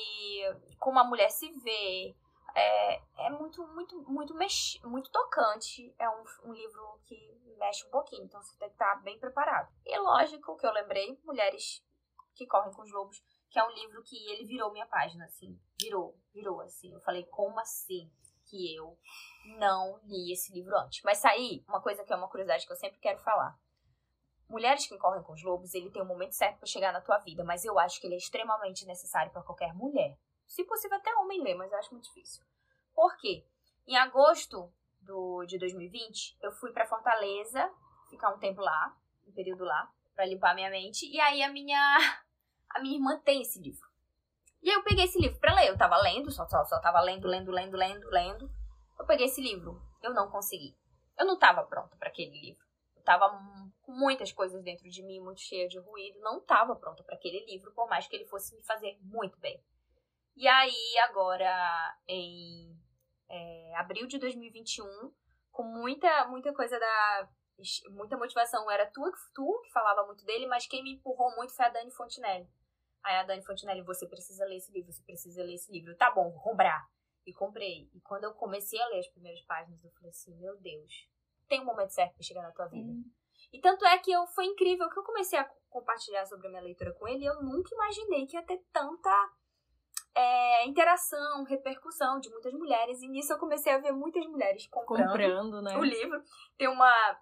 [0.78, 2.16] como a mulher se vê.
[2.54, 4.80] É, é muito, muito, muito, mex...
[4.82, 5.94] muito tocante.
[5.98, 7.16] É um, um livro que
[7.58, 9.70] mexe um pouquinho, então você tem que estar bem preparado.
[9.84, 11.84] E lógico que eu lembrei, Mulheres
[12.34, 15.60] que Correm com os Lobos que é um livro que ele virou minha página, assim.
[15.78, 16.90] Virou, virou, assim.
[16.94, 18.10] Eu falei, como assim
[18.52, 18.98] que eu
[19.58, 21.00] não li esse livro antes?
[21.02, 23.58] Mas saí, uma coisa que é uma curiosidade que eu sempre quero falar.
[24.46, 27.16] Mulheres que correm com os lobos, ele tem um momento certo para chegar na tua
[27.18, 30.18] vida, mas eu acho que ele é extremamente necessário para qualquer mulher.
[30.46, 32.44] Se possível, até homem ler, mas eu acho muito difícil.
[32.94, 33.42] Por quê?
[33.86, 37.72] Em agosto do, de 2020, eu fui para Fortaleza,
[38.10, 38.94] ficar um tempo lá,
[39.26, 41.80] um período lá, para limpar minha mente, e aí a minha
[42.68, 43.91] a minha irmã tem esse livro.
[44.62, 45.68] E aí eu peguei esse livro para ler.
[45.68, 48.50] Eu tava lendo, só, só, só tava lendo, lendo, lendo, lendo, lendo.
[48.98, 49.82] Eu peguei esse livro.
[50.02, 50.76] Eu não consegui.
[51.18, 52.64] Eu não tava pronta para aquele livro.
[52.96, 53.28] Eu tava
[53.82, 56.20] com muitas coisas dentro de mim, muito cheia de ruído.
[56.20, 59.60] Não tava pronta para aquele livro, por mais que ele fosse me fazer muito bem.
[60.36, 62.74] E aí, agora, em
[63.28, 65.12] é, abril de 2021,
[65.50, 67.28] com muita, muita coisa da.
[67.90, 68.70] Muita motivação.
[68.70, 69.02] Era tu,
[69.34, 72.48] tu que falava muito dele, mas quem me empurrou muito foi a Dani Fontinelli.
[73.02, 75.96] Aí a Dani Fontinelli, você precisa ler esse livro, você precisa ler esse livro.
[75.96, 76.88] Tá bom, vou comprar.
[77.26, 77.88] E comprei.
[77.94, 81.08] E quando eu comecei a ler as primeiras páginas, eu falei assim, meu Deus,
[81.48, 82.90] tem um momento certo pra chegar na tua vida.
[82.90, 83.04] Hum.
[83.52, 86.62] E tanto é que eu, foi incrível que eu comecei a compartilhar sobre a minha
[86.62, 89.30] leitura com ele e eu nunca imaginei que ia ter tanta
[90.14, 93.02] é, interação, repercussão de muitas mulheres.
[93.02, 95.76] E nisso eu comecei a ver muitas mulheres comprando, comprando né?
[95.76, 96.22] o livro.
[96.56, 97.20] Tem uma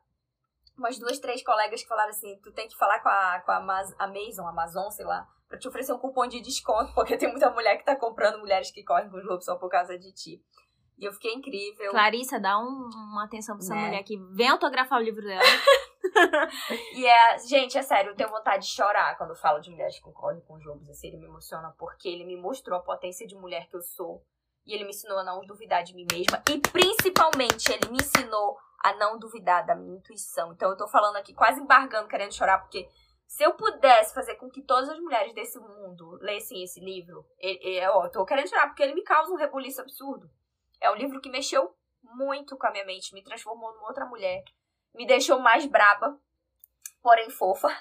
[0.80, 3.56] umas duas, três colegas que falaram assim: tu tem que falar com a, com a
[3.98, 7.76] Amazon, Amazon, sei lá, pra te oferecer um cupom de desconto, porque tem muita mulher
[7.76, 10.42] que tá comprando mulheres que correm com os lobos só por causa de ti.
[10.98, 11.92] E eu fiquei incrível.
[11.92, 13.86] Clarissa, dá um, uma atenção pra essa né?
[13.86, 14.18] mulher aqui.
[14.34, 15.40] Vem autografar o livro dela.
[16.94, 19.98] e é, gente, é sério, eu tenho vontade de chorar quando eu falo de mulheres
[19.98, 20.88] que correm com os lobos.
[20.88, 24.24] Assim, ele me emociona porque ele me mostrou a potência de mulher que eu sou.
[24.66, 26.42] E ele me ensinou a não duvidar de mim mesma.
[26.50, 30.52] E principalmente, ele me ensinou a não duvidar da minha intuição.
[30.52, 32.88] Então eu tô falando aqui quase embargando, querendo chorar, porque
[33.26, 37.24] se eu pudesse fazer com que todas as mulheres desse mundo lessem esse livro,
[37.92, 40.28] ó, eu tô querendo chorar porque ele me causa um rebuliço absurdo.
[40.80, 44.42] É um livro que mexeu muito com a minha mente, me transformou numa outra mulher,
[44.94, 46.18] me deixou mais braba,
[47.02, 47.68] porém fofa.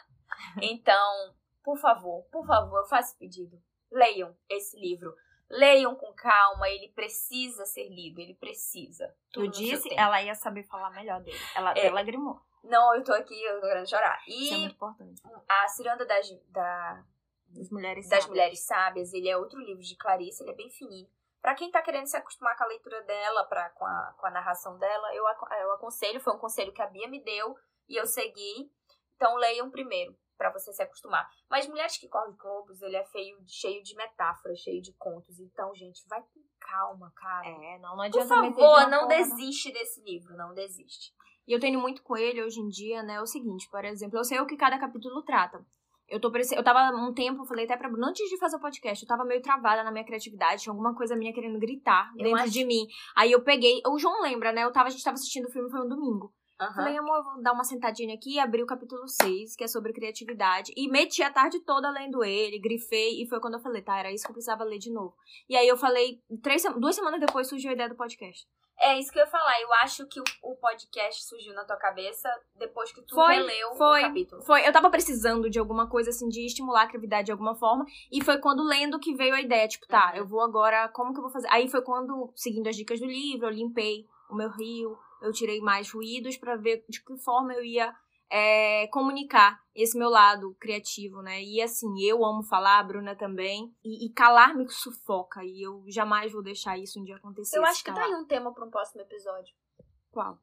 [0.62, 3.62] Então, por favor, por favor, eu faço pedido.
[3.92, 5.14] Leiam esse livro.
[5.50, 9.16] Leiam com calma, ele precisa ser lido, ele precisa.
[9.32, 11.40] Tu disse, ela ia saber falar melhor dele.
[11.56, 12.40] Ela é, lagrimou.
[12.64, 14.22] Não, eu tô aqui, eu tô querendo chorar.
[14.28, 15.22] E Isso é muito importante.
[15.48, 17.04] A Ciranda das, da,
[17.48, 18.30] das, mulheres, das sábias.
[18.30, 21.10] mulheres Sábias, ele é outro livro de Clarice, ele é bem fininho.
[21.42, 24.32] Pra quem tá querendo se acostumar com a leitura dela, pra, com, a, com a
[24.32, 27.58] narração dela, eu, eu aconselho, foi um conselho que a Bia me deu
[27.88, 28.72] e eu segui.
[29.16, 31.30] Então leiam primeiro, para você se acostumar.
[31.50, 35.38] Mas Mulheres que Correm Globos, ele é feio, cheio de metáforas, cheio de contos.
[35.38, 37.46] Então, gente, vai com calma, cara.
[37.46, 41.14] É, não, não adianta Por favor, não desiste desse livro, não desiste.
[41.46, 43.16] E eu tenho muito com ele hoje em dia, né?
[43.16, 45.64] É o seguinte, por exemplo, eu sei o que cada capítulo trata.
[46.08, 49.04] Eu tô Eu tava um tempo, falei até pra Bruna, antes de fazer o podcast,
[49.04, 52.42] eu tava meio travada na minha criatividade, tinha alguma coisa minha querendo gritar Eu dentro
[52.44, 52.88] acho- de mim.
[53.16, 53.82] Aí eu peguei.
[53.86, 54.64] O João lembra, né?
[54.64, 56.34] Eu tava, a gente tava assistindo o filme, foi um domingo.
[56.60, 56.74] Aham.
[56.74, 59.68] Falei, amor, eu vou dar uma sentadinha aqui e abri o capítulo 6, que é
[59.68, 60.74] sobre criatividade.
[60.76, 64.12] E meti a tarde toda lendo ele, grifei, e foi quando eu falei, tá, era
[64.12, 65.16] isso que eu precisava ler de novo.
[65.48, 68.46] E aí eu falei, três, duas semanas depois surgiu a ideia do podcast.
[68.82, 69.62] É isso que eu ia falar.
[69.62, 73.76] Eu acho que o, o podcast surgiu na tua cabeça depois que tu Foi, releu
[73.76, 74.00] foi.
[74.02, 74.42] o capítulo.
[74.44, 77.86] Foi, eu tava precisando de alguma coisa assim, de estimular a criatividade de alguma forma.
[78.10, 80.20] E foi quando lendo que veio a ideia, tipo, tá, Uhum.
[80.20, 81.50] eu vou agora, como que eu vou fazer?
[81.52, 85.60] Aí foi quando, seguindo as dicas do livro, eu limpei o meu rio, eu tirei
[85.62, 87.94] mais ruídos pra ver de que forma eu ia
[88.30, 91.42] é, comunicar esse meu lado criativo, né?
[91.42, 93.74] E assim, eu amo falar, a Bruna também.
[93.84, 95.44] E, e calar me sufoca.
[95.44, 97.58] E eu jamais vou deixar isso um dia acontecer.
[97.58, 98.10] Eu acho que tá calar.
[98.10, 99.56] aí um tema pra um próximo episódio.
[100.12, 100.38] Qual?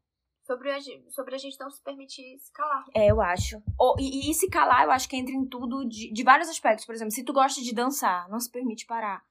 [0.44, 0.78] Sobre a,
[1.10, 2.84] sobre a gente não se permitir se calar.
[2.94, 3.60] É, eu acho.
[3.78, 6.86] Ou- e, e se calar, eu acho que entra em tudo de, de vários aspectos.
[6.86, 9.24] Por exemplo, se tu gosta de dançar, não se permite parar.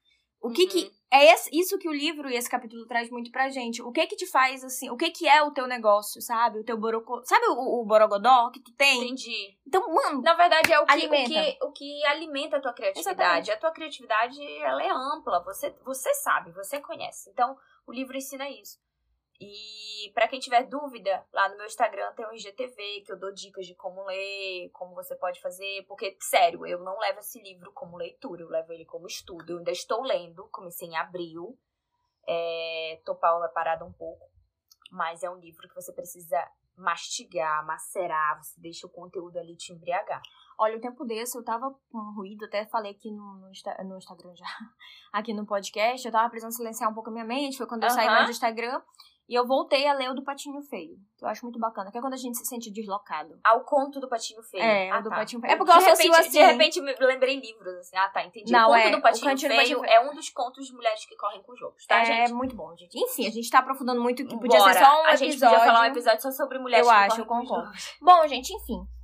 [0.45, 0.69] O que Uhum.
[0.69, 0.95] que...
[1.11, 3.81] É esse- isso que o livro e esse capítulo traz muito pra gente.
[3.81, 4.89] O que que te faz, assim...
[4.89, 6.59] O que que é o teu negócio, sabe?
[6.59, 7.21] O teu borocô...
[7.23, 8.97] Sabe o, o borogodó que tu tem?
[9.05, 9.57] Entendi.
[9.65, 10.21] Então, mano...
[10.21, 11.29] Na verdade, é o que, o Alimenta.
[11.29, 13.17] que, o que alimenta a tua criatividade.
[13.21, 13.51] Exatamente.
[13.51, 15.41] A tua criatividade, ela é ampla.
[15.45, 17.29] Você, você sabe, você conhece.
[17.29, 17.55] Então,
[17.87, 18.77] o livro ensina isso.
[19.39, 23.33] E pra quem tiver dúvida, lá no meu Instagram tem um IGTV que eu dou
[23.33, 25.83] dicas de como ler, como você pode fazer.
[25.87, 29.49] Porque, sério, eu não levo esse livro como leitura, eu levo ele como estudo.
[29.51, 31.57] Eu ainda estou lendo, comecei em abril.
[32.27, 34.25] É, tô pa- parada um pouco.
[34.91, 36.37] Mas é um livro que você precisa
[36.77, 40.21] mastigar, macerar, você deixa o conteúdo ali te embriagar.
[40.57, 43.81] Olha, o tempo desse eu tava com um ruído, até falei aqui no, no, Insta-
[43.83, 44.45] no Instagram já,
[45.11, 47.89] aqui no podcast, eu tava precisando silenciar um pouco a minha mente, foi quando eu
[47.89, 48.13] saí Aham.
[48.15, 48.81] mais do Instagram,
[49.27, 51.97] e eu voltei a ler o do Patinho Feio, que eu acho muito bacana, que
[51.97, 53.39] é quando a gente se sente deslocado.
[53.43, 54.63] Ao conto do Patinho Feio.
[54.63, 55.15] É, ah, do tá.
[55.15, 55.53] Patinho Feio.
[55.53, 56.39] É porque eu de associo repente, assim.
[56.39, 57.97] De repente me lembrei livros, assim.
[57.97, 58.51] Ah, tá, entendi.
[58.51, 60.73] Não, o conto é, do Patinho Cantinho do Feio Patinho é um dos contos de
[60.73, 62.33] mulheres que correm com jogos, tá, é gente?
[62.33, 62.97] muito bom, gente.
[62.97, 64.73] Enfim, a gente tá aprofundando muito, que podia Bora.
[64.73, 65.57] ser só um A gente episódio.
[65.57, 67.65] podia falar um episódio só sobre mulheres Eu que acho, correm eu com concordo.
[67.65, 67.97] jogos.
[68.01, 68.94] Bom, gente, enfim.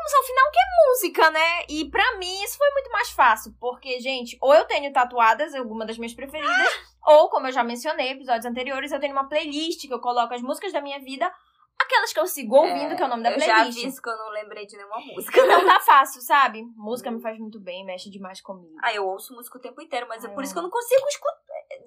[0.00, 1.64] É, Vamos ao final, que é música, né?
[1.68, 5.84] E pra mim isso foi muito mais fácil, porque, gente, ou eu tenho tatuadas, alguma
[5.84, 6.68] das minhas preferidas,
[7.06, 10.32] ou, como eu já mencionei em episódios anteriores, eu tenho uma playlist que eu coloco
[10.34, 11.30] as músicas da minha vida,
[11.78, 13.80] aquelas que eu sigo ouvindo, que é o nome da eu já playlist.
[13.80, 15.38] vi isso que eu não lembrei de nenhuma música.
[15.40, 16.62] Então tá fácil, sabe?
[16.76, 18.76] Música me faz muito bem, mexe demais comigo.
[18.82, 20.70] Ah, eu ouço música o tempo inteiro, mas é Ai, por isso que eu não
[20.70, 21.36] consigo escutar,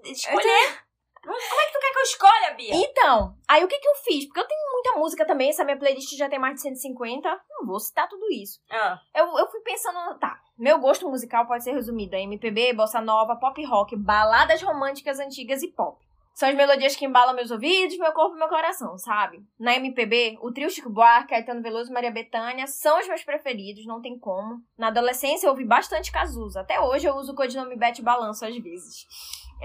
[0.04, 0.84] escolher.
[1.24, 2.76] Como é que tu quer que eu escolha, Bia?
[2.76, 4.26] Então, aí o que que eu fiz?
[4.26, 7.66] Porque eu tenho muita música também, essa minha playlist já tem mais de 150, não
[7.66, 8.60] vou citar tudo isso.
[8.70, 13.00] Ah, Eu, eu fui pensando, tá, meu gosto musical pode ser resumido a MPB, bossa
[13.00, 15.98] nova, pop rock, baladas românticas antigas e pop.
[16.36, 19.40] São as melodias que embalam meus ouvidos, meu corpo e meu coração, sabe?
[19.60, 23.86] Na MPB, o trio Chico Buarque, Caetano Veloso e Maria Bethânia são os meus preferidos,
[23.86, 24.60] não tem como.
[24.76, 26.62] Na adolescência eu ouvi bastante Cazuza.
[26.62, 29.06] Até hoje eu uso o codinome Bete Balanço às vezes.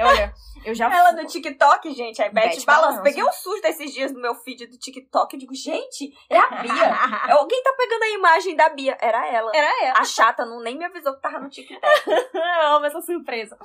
[0.04, 0.34] Olha,
[0.64, 2.64] eu já Ela no TikTok, gente, aí Beth Beth.
[2.64, 3.02] Balança.
[3.02, 5.34] Peguei um susto esses dias no meu feed do TikTok.
[5.34, 7.32] Eu digo, gente, é a Bia.
[7.34, 8.96] Alguém tá pegando a imagem da Bia.
[9.00, 9.50] Era ela.
[9.54, 9.98] Era ela.
[9.98, 11.82] A chata não nem me avisou que tava no TikTok.
[12.06, 13.58] Eu amo essa surpresa.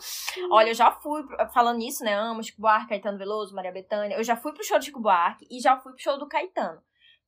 [0.52, 2.14] Olha, eu já fui, falando nisso, né?
[2.14, 4.16] Amo Chico Buarque, Caetano Veloso, Maria Bethânia.
[4.16, 6.82] Eu já fui pro show do Chico Buarque e já fui pro show do Caetano.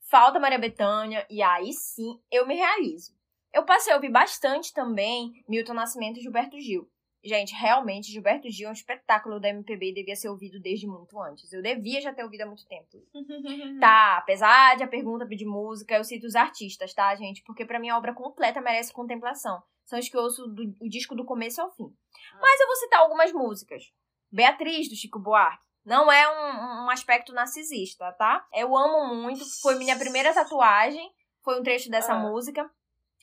[0.09, 3.13] Falta Maria Bethânia e aí sim eu me realizo.
[3.51, 6.87] Eu passei a ouvir bastante também Milton Nascimento e Gilberto Gil.
[7.25, 11.19] Gente, realmente, Gilberto Gil é um espetáculo da MPB e devia ser ouvido desde muito
[11.19, 11.51] antes.
[11.51, 13.03] Eu devia já ter ouvido há muito tempo.
[13.79, 17.41] Tá, apesar de a pergunta pedir música, eu cito os artistas, tá, gente?
[17.43, 19.61] Porque pra mim a obra completa merece contemplação.
[19.85, 21.91] São os que eu ouço do, o disco do começo ao fim.
[22.39, 23.91] Mas eu vou citar algumas músicas.
[24.31, 25.63] Beatriz, do Chico Buarque.
[25.83, 28.45] Não é um, um aspecto narcisista, tá?
[28.53, 29.43] Eu amo muito.
[29.61, 31.11] Foi minha primeira tatuagem.
[31.43, 32.19] Foi um trecho dessa Ah.
[32.19, 32.69] música.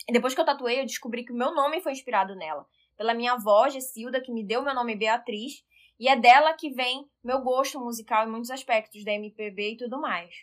[0.09, 2.67] E depois que eu tatuei, eu descobri que o meu nome foi inspirado nela.
[2.97, 5.65] Pela minha avó, Gessilda, que me deu meu nome Beatriz.
[5.99, 10.01] E é dela que vem meu gosto musical em muitos aspectos da MPB e tudo
[10.01, 10.35] mais.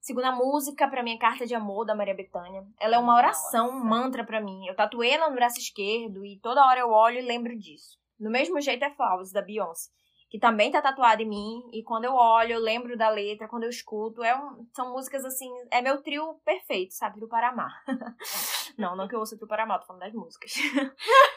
[0.00, 2.64] Segunda música, pra mim, é Carta de Amor, da Maria Bethânia.
[2.78, 3.84] Ela é uma oração, um Nossa.
[3.86, 4.66] mantra pra mim.
[4.66, 7.98] Eu tatuei ela no braço esquerdo e toda hora eu olho e lembro disso.
[8.20, 9.90] No mesmo jeito é Flowers, da Beyoncé.
[10.30, 11.60] Que também tá tatuada em mim.
[11.72, 13.48] E quando eu olho, eu lembro da letra.
[13.48, 15.48] Quando eu escuto, é um- são músicas assim...
[15.72, 17.16] É meu trio perfeito, sabe?
[17.16, 17.82] Trio para amar.
[18.78, 20.52] não, não que eu ouça trio para amar, tô falando das músicas.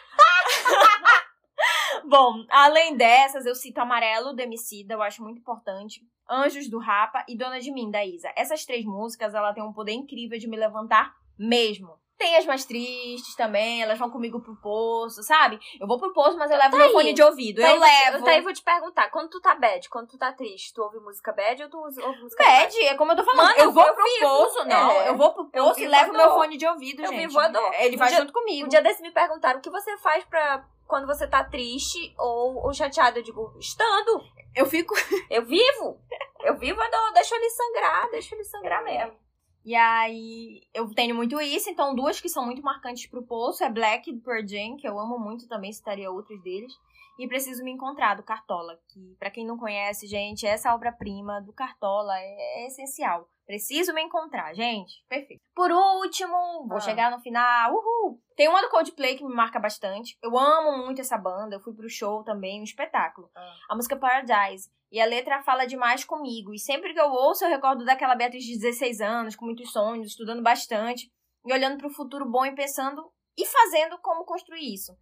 [2.10, 6.02] Bom, além dessas, eu cito Amarelo, do Emicida, eu acho muito importante.
[6.30, 8.32] Anjos, do Rapa e Dona de Mim, da Isa.
[8.36, 11.98] Essas três músicas, ela tem um poder incrível de me levantar Mesmo.
[12.18, 15.58] Tem as mais tristes também, elas vão comigo pro poço, sabe?
[15.80, 16.92] Eu vou pro poço, mas eu levo Tá meu aí.
[16.92, 17.62] fone de ouvido.
[17.62, 18.26] Daí eu vou te- levo.
[18.26, 21.32] Daí vou te perguntar, quando tu tá bad, quando tu tá triste, tu ouve música
[21.32, 23.46] bad ou tu ouve música Bad, é como eu tô falando.
[23.48, 24.20] Mano, eu vou eu pro vivo.
[24.28, 24.92] poço, não.
[24.92, 25.08] É.
[25.10, 27.20] Eu vou pro Eu poço e vivo levo meu fone de ouvido, Eu gente.
[27.28, 27.72] vivo a dor.
[27.80, 28.66] Ele vai Um dia- junto comigo.
[28.66, 32.66] Um dia desse me perguntaram o que você faz pra quando você tá triste ou,
[32.66, 33.20] ou chateado.
[33.20, 34.24] Eu digo, estando.
[34.56, 34.96] Eu fico.
[35.30, 36.02] Eu vivo.
[36.42, 37.14] Eu vivo dor.
[37.14, 39.14] Deixa ele sangrar, deixa ele sangrar mesmo.
[39.64, 41.70] E aí, eu tenho muito isso.
[41.70, 44.98] Então, duas que são muito marcantes pro poço é Black do Pearl Jam, que eu
[44.98, 46.74] amo muito também, citaria outros deles.
[47.20, 51.54] E Preciso Me Encontrar, do Cartola, que pra quem não conhece, gente, essa obra-prima do
[51.54, 53.30] Cartola é, é essencial.
[53.50, 55.04] Preciso Me Encontrar, gente.
[55.10, 55.42] Perfeito.
[55.56, 56.82] Por último, vou Ah.
[56.82, 58.22] chegar no final, uhul!
[58.36, 60.16] Tem uma do Coldplay que me marca bastante.
[60.22, 63.28] Eu amo muito essa banda, eu fui pro show também, um espetáculo.
[63.36, 63.56] Ah.
[63.72, 64.70] A música Paradise.
[64.92, 66.54] E a letra fala demais comigo.
[66.54, 70.10] E sempre que eu ouço, eu recordo daquela Beatriz de 16 anos, com muitos sonhos,
[70.10, 71.12] estudando bastante,
[71.44, 74.96] e olhando para o futuro bom e pensando e fazendo como construir isso.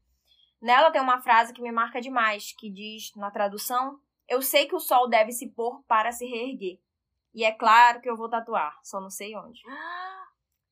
[0.61, 4.75] Nela tem uma frase que me marca demais, que diz, na tradução, eu sei que
[4.75, 6.79] o sol deve se pôr para se reerguer.
[7.33, 9.61] E é claro que eu vou tatuar, só não sei onde.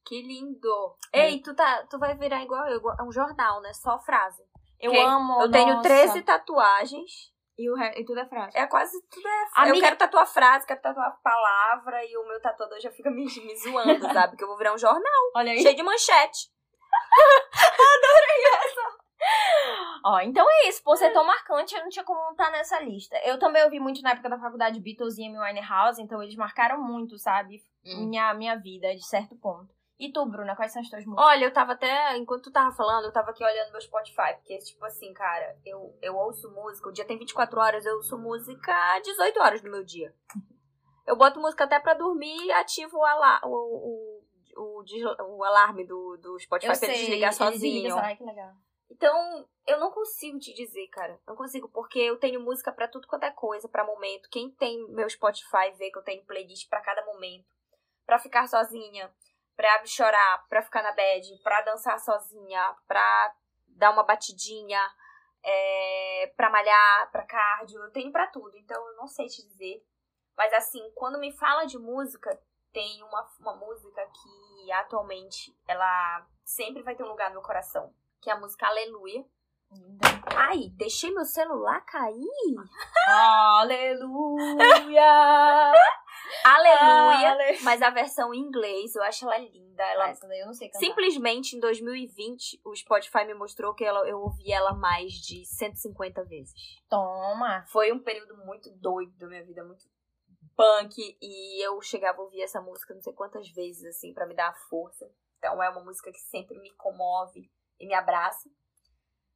[0.08, 0.96] Que lindo.
[1.12, 2.80] Ei, tu, tá, tu vai virar igual eu.
[3.00, 3.74] É um jornal, né?
[3.74, 4.44] Só frase.
[4.80, 5.42] Eu Que amo.
[5.42, 5.82] eu tenho nossa.
[5.82, 7.12] 13 tatuagens.
[7.58, 8.56] E, o e tudo é frase.
[8.56, 9.32] É quase tudo é.
[9.32, 13.24] Eu Amiga- quero tatuar frase, quero tatuar palavra e o meu tatuador já fica me,
[13.26, 14.38] me zoando, sabe?
[14.38, 15.02] Que eu vou virar um jornal
[15.36, 15.62] Olha aí.
[15.64, 16.52] cheio de manchete.
[20.04, 20.84] Ó, então é isso.
[20.84, 23.18] Por ser tão marcante, eu não tinha como estar nessa lista.
[23.24, 26.82] Eu também ouvi muito na época da faculdade Beatles e Amy Winehouse, então eles marcaram
[26.82, 27.64] muito, sabe?
[27.86, 28.10] Hum.
[28.10, 29.74] Minha, minha vida, de certo ponto.
[29.98, 31.26] E tu, Bruna, quais são as tuas músicas?
[31.26, 34.58] Olha, eu tava até, enquanto tu tava falando, eu tava aqui olhando meu Spotify, porque,
[34.58, 39.00] tipo assim, cara, eu, eu ouço música, o dia tem 24 horas, eu ouço música
[39.00, 40.14] 18 horas do meu dia.
[41.08, 44.24] Eu boto música até pra dormir e ativo o, ala o,
[44.58, 47.84] o, o, o alarme do, do Spotify pra ele desligar sozinho.
[47.84, 48.52] desliga, ai, que legal.
[48.90, 51.20] Então, eu não consigo te dizer, cara.
[51.28, 54.30] Não consigo, porque eu tenho música pra tudo quanto é coisa, pra momento.
[54.30, 57.46] Quem tem meu Spotify vê que eu tenho playlist pra cada momento.
[58.06, 59.14] Pra ficar sozinha,
[59.56, 63.36] pra chorar, pra ficar na bed, pra dançar sozinha, pra
[63.68, 64.80] dar uma batidinha,
[65.44, 67.82] é, pra malhar, pra cardio.
[67.82, 69.84] Eu tenho pra tudo, então eu não sei te dizer.
[70.38, 72.40] Mas assim, quando me fala de música,
[72.72, 77.94] tem uma, uma música que atualmente ela sempre vai ter um lugar no meu coração
[78.26, 79.24] que é a música Aleluia.
[80.36, 82.26] Ai, deixei meu celular cair.
[83.08, 85.04] Aleluia!
[86.44, 87.32] Aleluia.
[87.34, 89.84] Ale- Mas a versão em inglês, eu acho ela linda.
[89.84, 90.80] Ela Essa daí eu não sei cantar.
[90.80, 96.24] simplesmente em 2020 o Spotify me mostrou que ela, eu ouvi ela mais de 150
[96.24, 96.54] vezes.
[96.90, 97.64] Toma!
[97.68, 99.86] Foi um período muito doido da minha vida, muito
[100.58, 104.34] punk e eu chegava a ouvir essa música não sei quantas vezes assim pra me
[104.36, 105.08] dar força.
[105.38, 108.50] Então é uma música que sempre me comove e me abraça.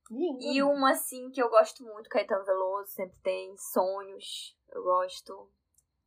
[0.09, 0.41] Lindo.
[0.41, 5.51] E uma, assim, que eu gosto muito, Caetano Veloso, sempre tem sonhos, eu gosto.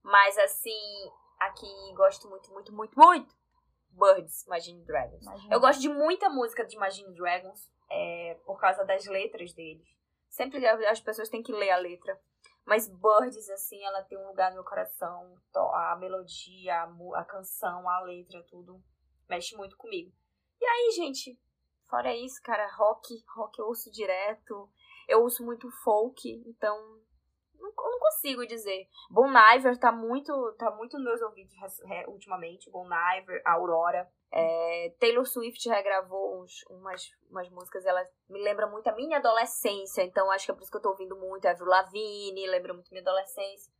[0.02, 3.42] Mas, assim, aqui gosto muito, muito, muito, muito.
[3.90, 5.22] Birds, Imagine Dragons.
[5.22, 5.54] Imagina.
[5.54, 9.86] Eu gosto de muita música de Imagine Dragons, é, por causa das letras deles.
[10.28, 12.18] Sempre as pessoas têm que ler a letra.
[12.64, 15.36] Mas Birds, assim, ela tem um lugar no meu coração.
[15.54, 18.82] A melodia, a, a canção, a letra, tudo
[19.28, 20.12] mexe muito comigo.
[20.60, 21.38] E aí, gente,
[21.92, 24.66] fora isso, cara, rock, rock eu ouço direto.
[25.06, 26.74] Eu ouço muito folk, então
[27.60, 28.88] não, não consigo dizer.
[29.10, 31.54] Bon Iver tá muito, tá muito nos meus ouvidos
[32.08, 32.70] ultimamente.
[32.70, 32.88] Bon
[33.18, 34.10] Iver, Aurora.
[34.32, 40.02] É, Taylor Swift regravou uns, umas, umas músicas, ela me lembra muito a minha adolescência,
[40.02, 41.44] então acho que é por isso que eu tô ouvindo muito.
[41.44, 43.70] Avril Lavigne, lembra muito minha adolescência.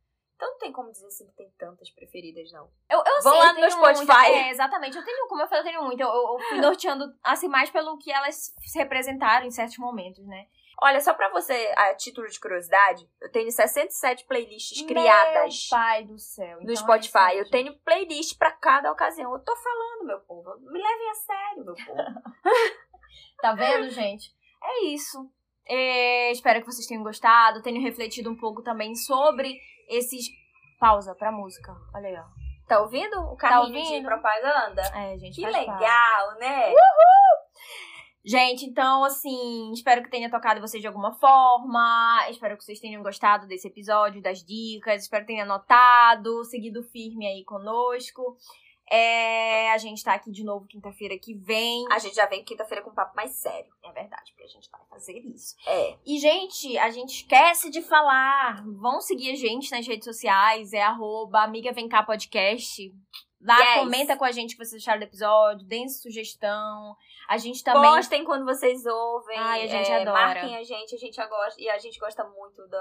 [0.43, 2.69] Então não tem como dizer assim que tem tantas preferidas, não.
[2.89, 4.25] Eu, eu Vão sei, lá eu no meu Spotify.
[4.25, 4.97] É, exatamente.
[4.97, 6.01] Eu tenho, como eu falei, eu tenho muito.
[6.01, 10.47] Eu, eu fui norteando, assim, mais pelo que elas se representaram em certos momentos, né?
[10.81, 16.03] Olha, só pra você, a título de curiosidade, eu tenho 67 playlists criadas Meu pai
[16.03, 16.57] do céu.
[16.57, 17.35] no Então, Spotify.
[17.35, 19.31] é Eu tenho playlist pra cada ocasião.
[19.31, 20.49] Eu tô falando, meu povo.
[20.59, 22.43] Me levem a sério, meu povo.
[23.41, 24.33] Tá vendo, gente?
[24.63, 25.29] É isso.
[25.65, 27.61] É, espero que vocês tenham gostado.
[27.61, 30.25] Tenho refletido um pouco também sobre esses.
[30.79, 31.73] Pausa pra música.
[31.95, 32.25] Olha aí, ó.
[32.67, 34.05] Tá ouvindo o carrinho de ouvindo?
[34.05, 34.81] propaganda?
[34.95, 35.35] É, gente.
[35.35, 35.57] Que parte.
[35.57, 36.73] legal, né?
[38.25, 42.25] Gente, então, assim, espero que tenha tocado vocês de alguma forma.
[42.29, 45.03] Espero que vocês tenham gostado desse episódio, das dicas.
[45.03, 48.37] Espero que tenham anotado, seguido firme aí conosco.
[48.89, 51.85] É, a gente tá aqui de novo quinta-feira que vem.
[51.91, 53.71] A gente já vem quinta-feira com um papo mais sério.
[53.83, 55.55] É verdade, porque a gente vai fazer isso.
[55.67, 55.97] É.
[56.05, 58.63] E, gente, a gente esquece de falar.
[58.65, 60.73] Vão seguir a gente nas redes sociais.
[60.73, 62.93] É arroba Amiga Vem Cá Podcast.
[63.43, 63.79] Lá, Yes.
[63.79, 66.95] comenta com a gente o que vocês acharam do episódio, deem sugestão.
[67.27, 67.81] A gente também.
[67.89, 69.37] Postem quando vocês ouvem.
[69.37, 70.11] Ai, a gente é, adora.
[70.27, 71.61] Marquem a gente, a gente gosta.
[71.61, 72.77] E a gente gosta muito do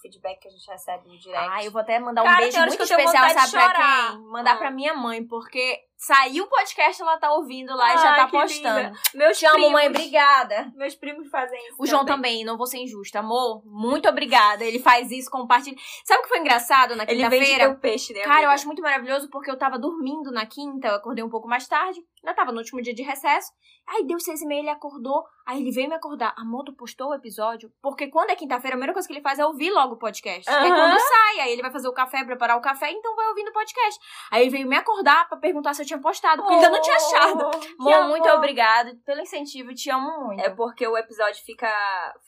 [0.00, 1.48] feedback que a gente recebe no direct.
[1.50, 3.72] Ah, eu vou até mandar um Cara, beijo tem horas muito especial, sabe pra
[4.10, 4.18] quem?
[4.22, 4.56] Mandar Ah.
[4.56, 8.96] pra minha mãe, porque saiu o podcast, ela tá ouvindo lá e já tá postando.
[9.14, 10.72] Meus Te amo, primos, mãe, obrigada.
[10.76, 11.76] Meus primos fazem isso.
[11.78, 13.20] O João também, não vou ser injusta.
[13.20, 14.64] Amor, muito obrigada.
[14.64, 15.76] Ele faz isso, compartilha.
[16.04, 17.74] Sabe o que foi engraçado na Ele vende quinta-feira?
[17.76, 18.20] peixe, né?
[18.20, 18.52] Cara, eu amiga?
[18.52, 22.00] acho muito maravilhoso porque eu tava dormindo na quinta, eu acordei um pouco mais tarde,
[22.26, 23.52] ainda tava no último dia de recesso.
[23.86, 26.34] Aí deu seis e meia, ele acordou, aí ele veio me acordar.
[26.36, 27.70] Amor, tu postou o episódio?
[27.80, 30.44] Porque quando é quinta-feira, a primeira coisa que ele faz é ouvir logo o podcast.
[30.44, 33.28] Que é quando sai, aí ele vai fazer o café, preparar o café, então vai
[33.28, 34.00] ouvindo o podcast.
[34.32, 36.82] Aí ele veio me acordar pra perguntar se eu tinha postado, porque ele ainda não
[36.82, 37.50] tinha achado.
[37.78, 40.42] Oh, Amor, muito obrigada pelo incentivo, te amo muito.
[40.42, 41.68] É porque o episódio fica,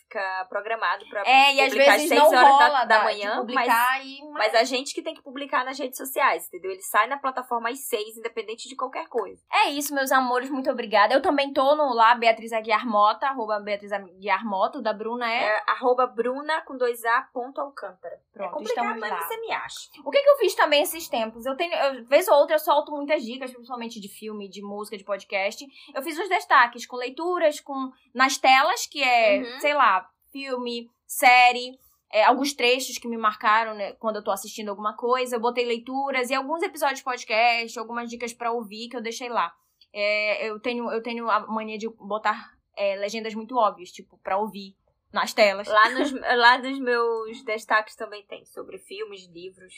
[0.08, 3.04] fica programado pra É, e às publicar vezes às não 6 horas rola da, da
[3.04, 4.24] manhã, mas, e...
[4.32, 6.70] mas a gente que tem que publicar nas redes sociais, entendeu?
[6.70, 9.40] Ele sai na plataforma às 6, independente de qualquer coisa.
[9.52, 11.12] É isso, meus amores, muito obrigada.
[11.12, 15.30] Eu também tô no lá, Beatriz Aguiar Mota, arroba Beatriz Aguiar Mota, o da Bruna
[15.30, 15.44] é.
[15.44, 18.14] É, arroba Bruna com dois A ponto Alcântara.
[18.14, 19.20] é Pronto, complicado, estamos mas lá.
[19.28, 19.78] você me acha.
[20.04, 21.44] O que, que eu fiz também esses tempos?
[21.44, 24.96] Eu tenho, eu, vez ou outra, eu solto muitas dicas, principalmente de filme, de música,
[24.96, 25.64] de podcast.
[25.94, 29.60] Eu fiz os destaques com leituras, com nas telas, que é, Uhum.
[29.60, 29.97] sei lá,
[30.32, 31.78] filme, série.
[32.10, 35.36] é, alguns trechos que me marcaram né, quando eu tô assistindo alguma coisa.
[35.36, 39.28] Eu botei leituras e alguns episódios de podcast, algumas dicas pra ouvir que eu deixei
[39.28, 39.52] lá.
[39.92, 44.38] É, eu, tenho, eu tenho a mania de botar é, legendas muito óbvias, tipo, pra
[44.38, 44.74] ouvir
[45.12, 45.66] nas telas.
[45.68, 49.74] Lá nos, lá nos meus destaques também tem sobre filmes, livros.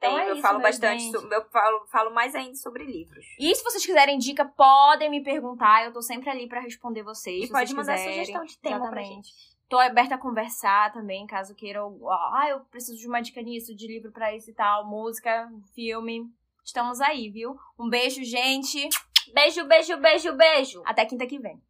[0.00, 3.24] Tem, Então é eu isso, falo bastante, so- eu falo, falo mais ainda sobre livros.
[3.38, 5.84] E se vocês quiserem dica, podem me perguntar.
[5.86, 7.44] Eu tô sempre ali pra responder vocês.
[7.44, 8.18] E se pode vocês mandar quiserem.
[8.24, 9.57] sugestão de tema pra Exatamente.
[9.68, 11.98] Tô aberta a conversar também, caso queiram.
[12.08, 16.26] Ah, eu preciso de uma dica nisso, de livro pra isso e tal, música, filme.
[16.64, 17.54] Estamos aí, viu?
[17.78, 18.88] Um beijo, gente.
[19.34, 20.82] Beijo, beijo, beijo, beijo.
[20.86, 21.60] Até quinta que vem.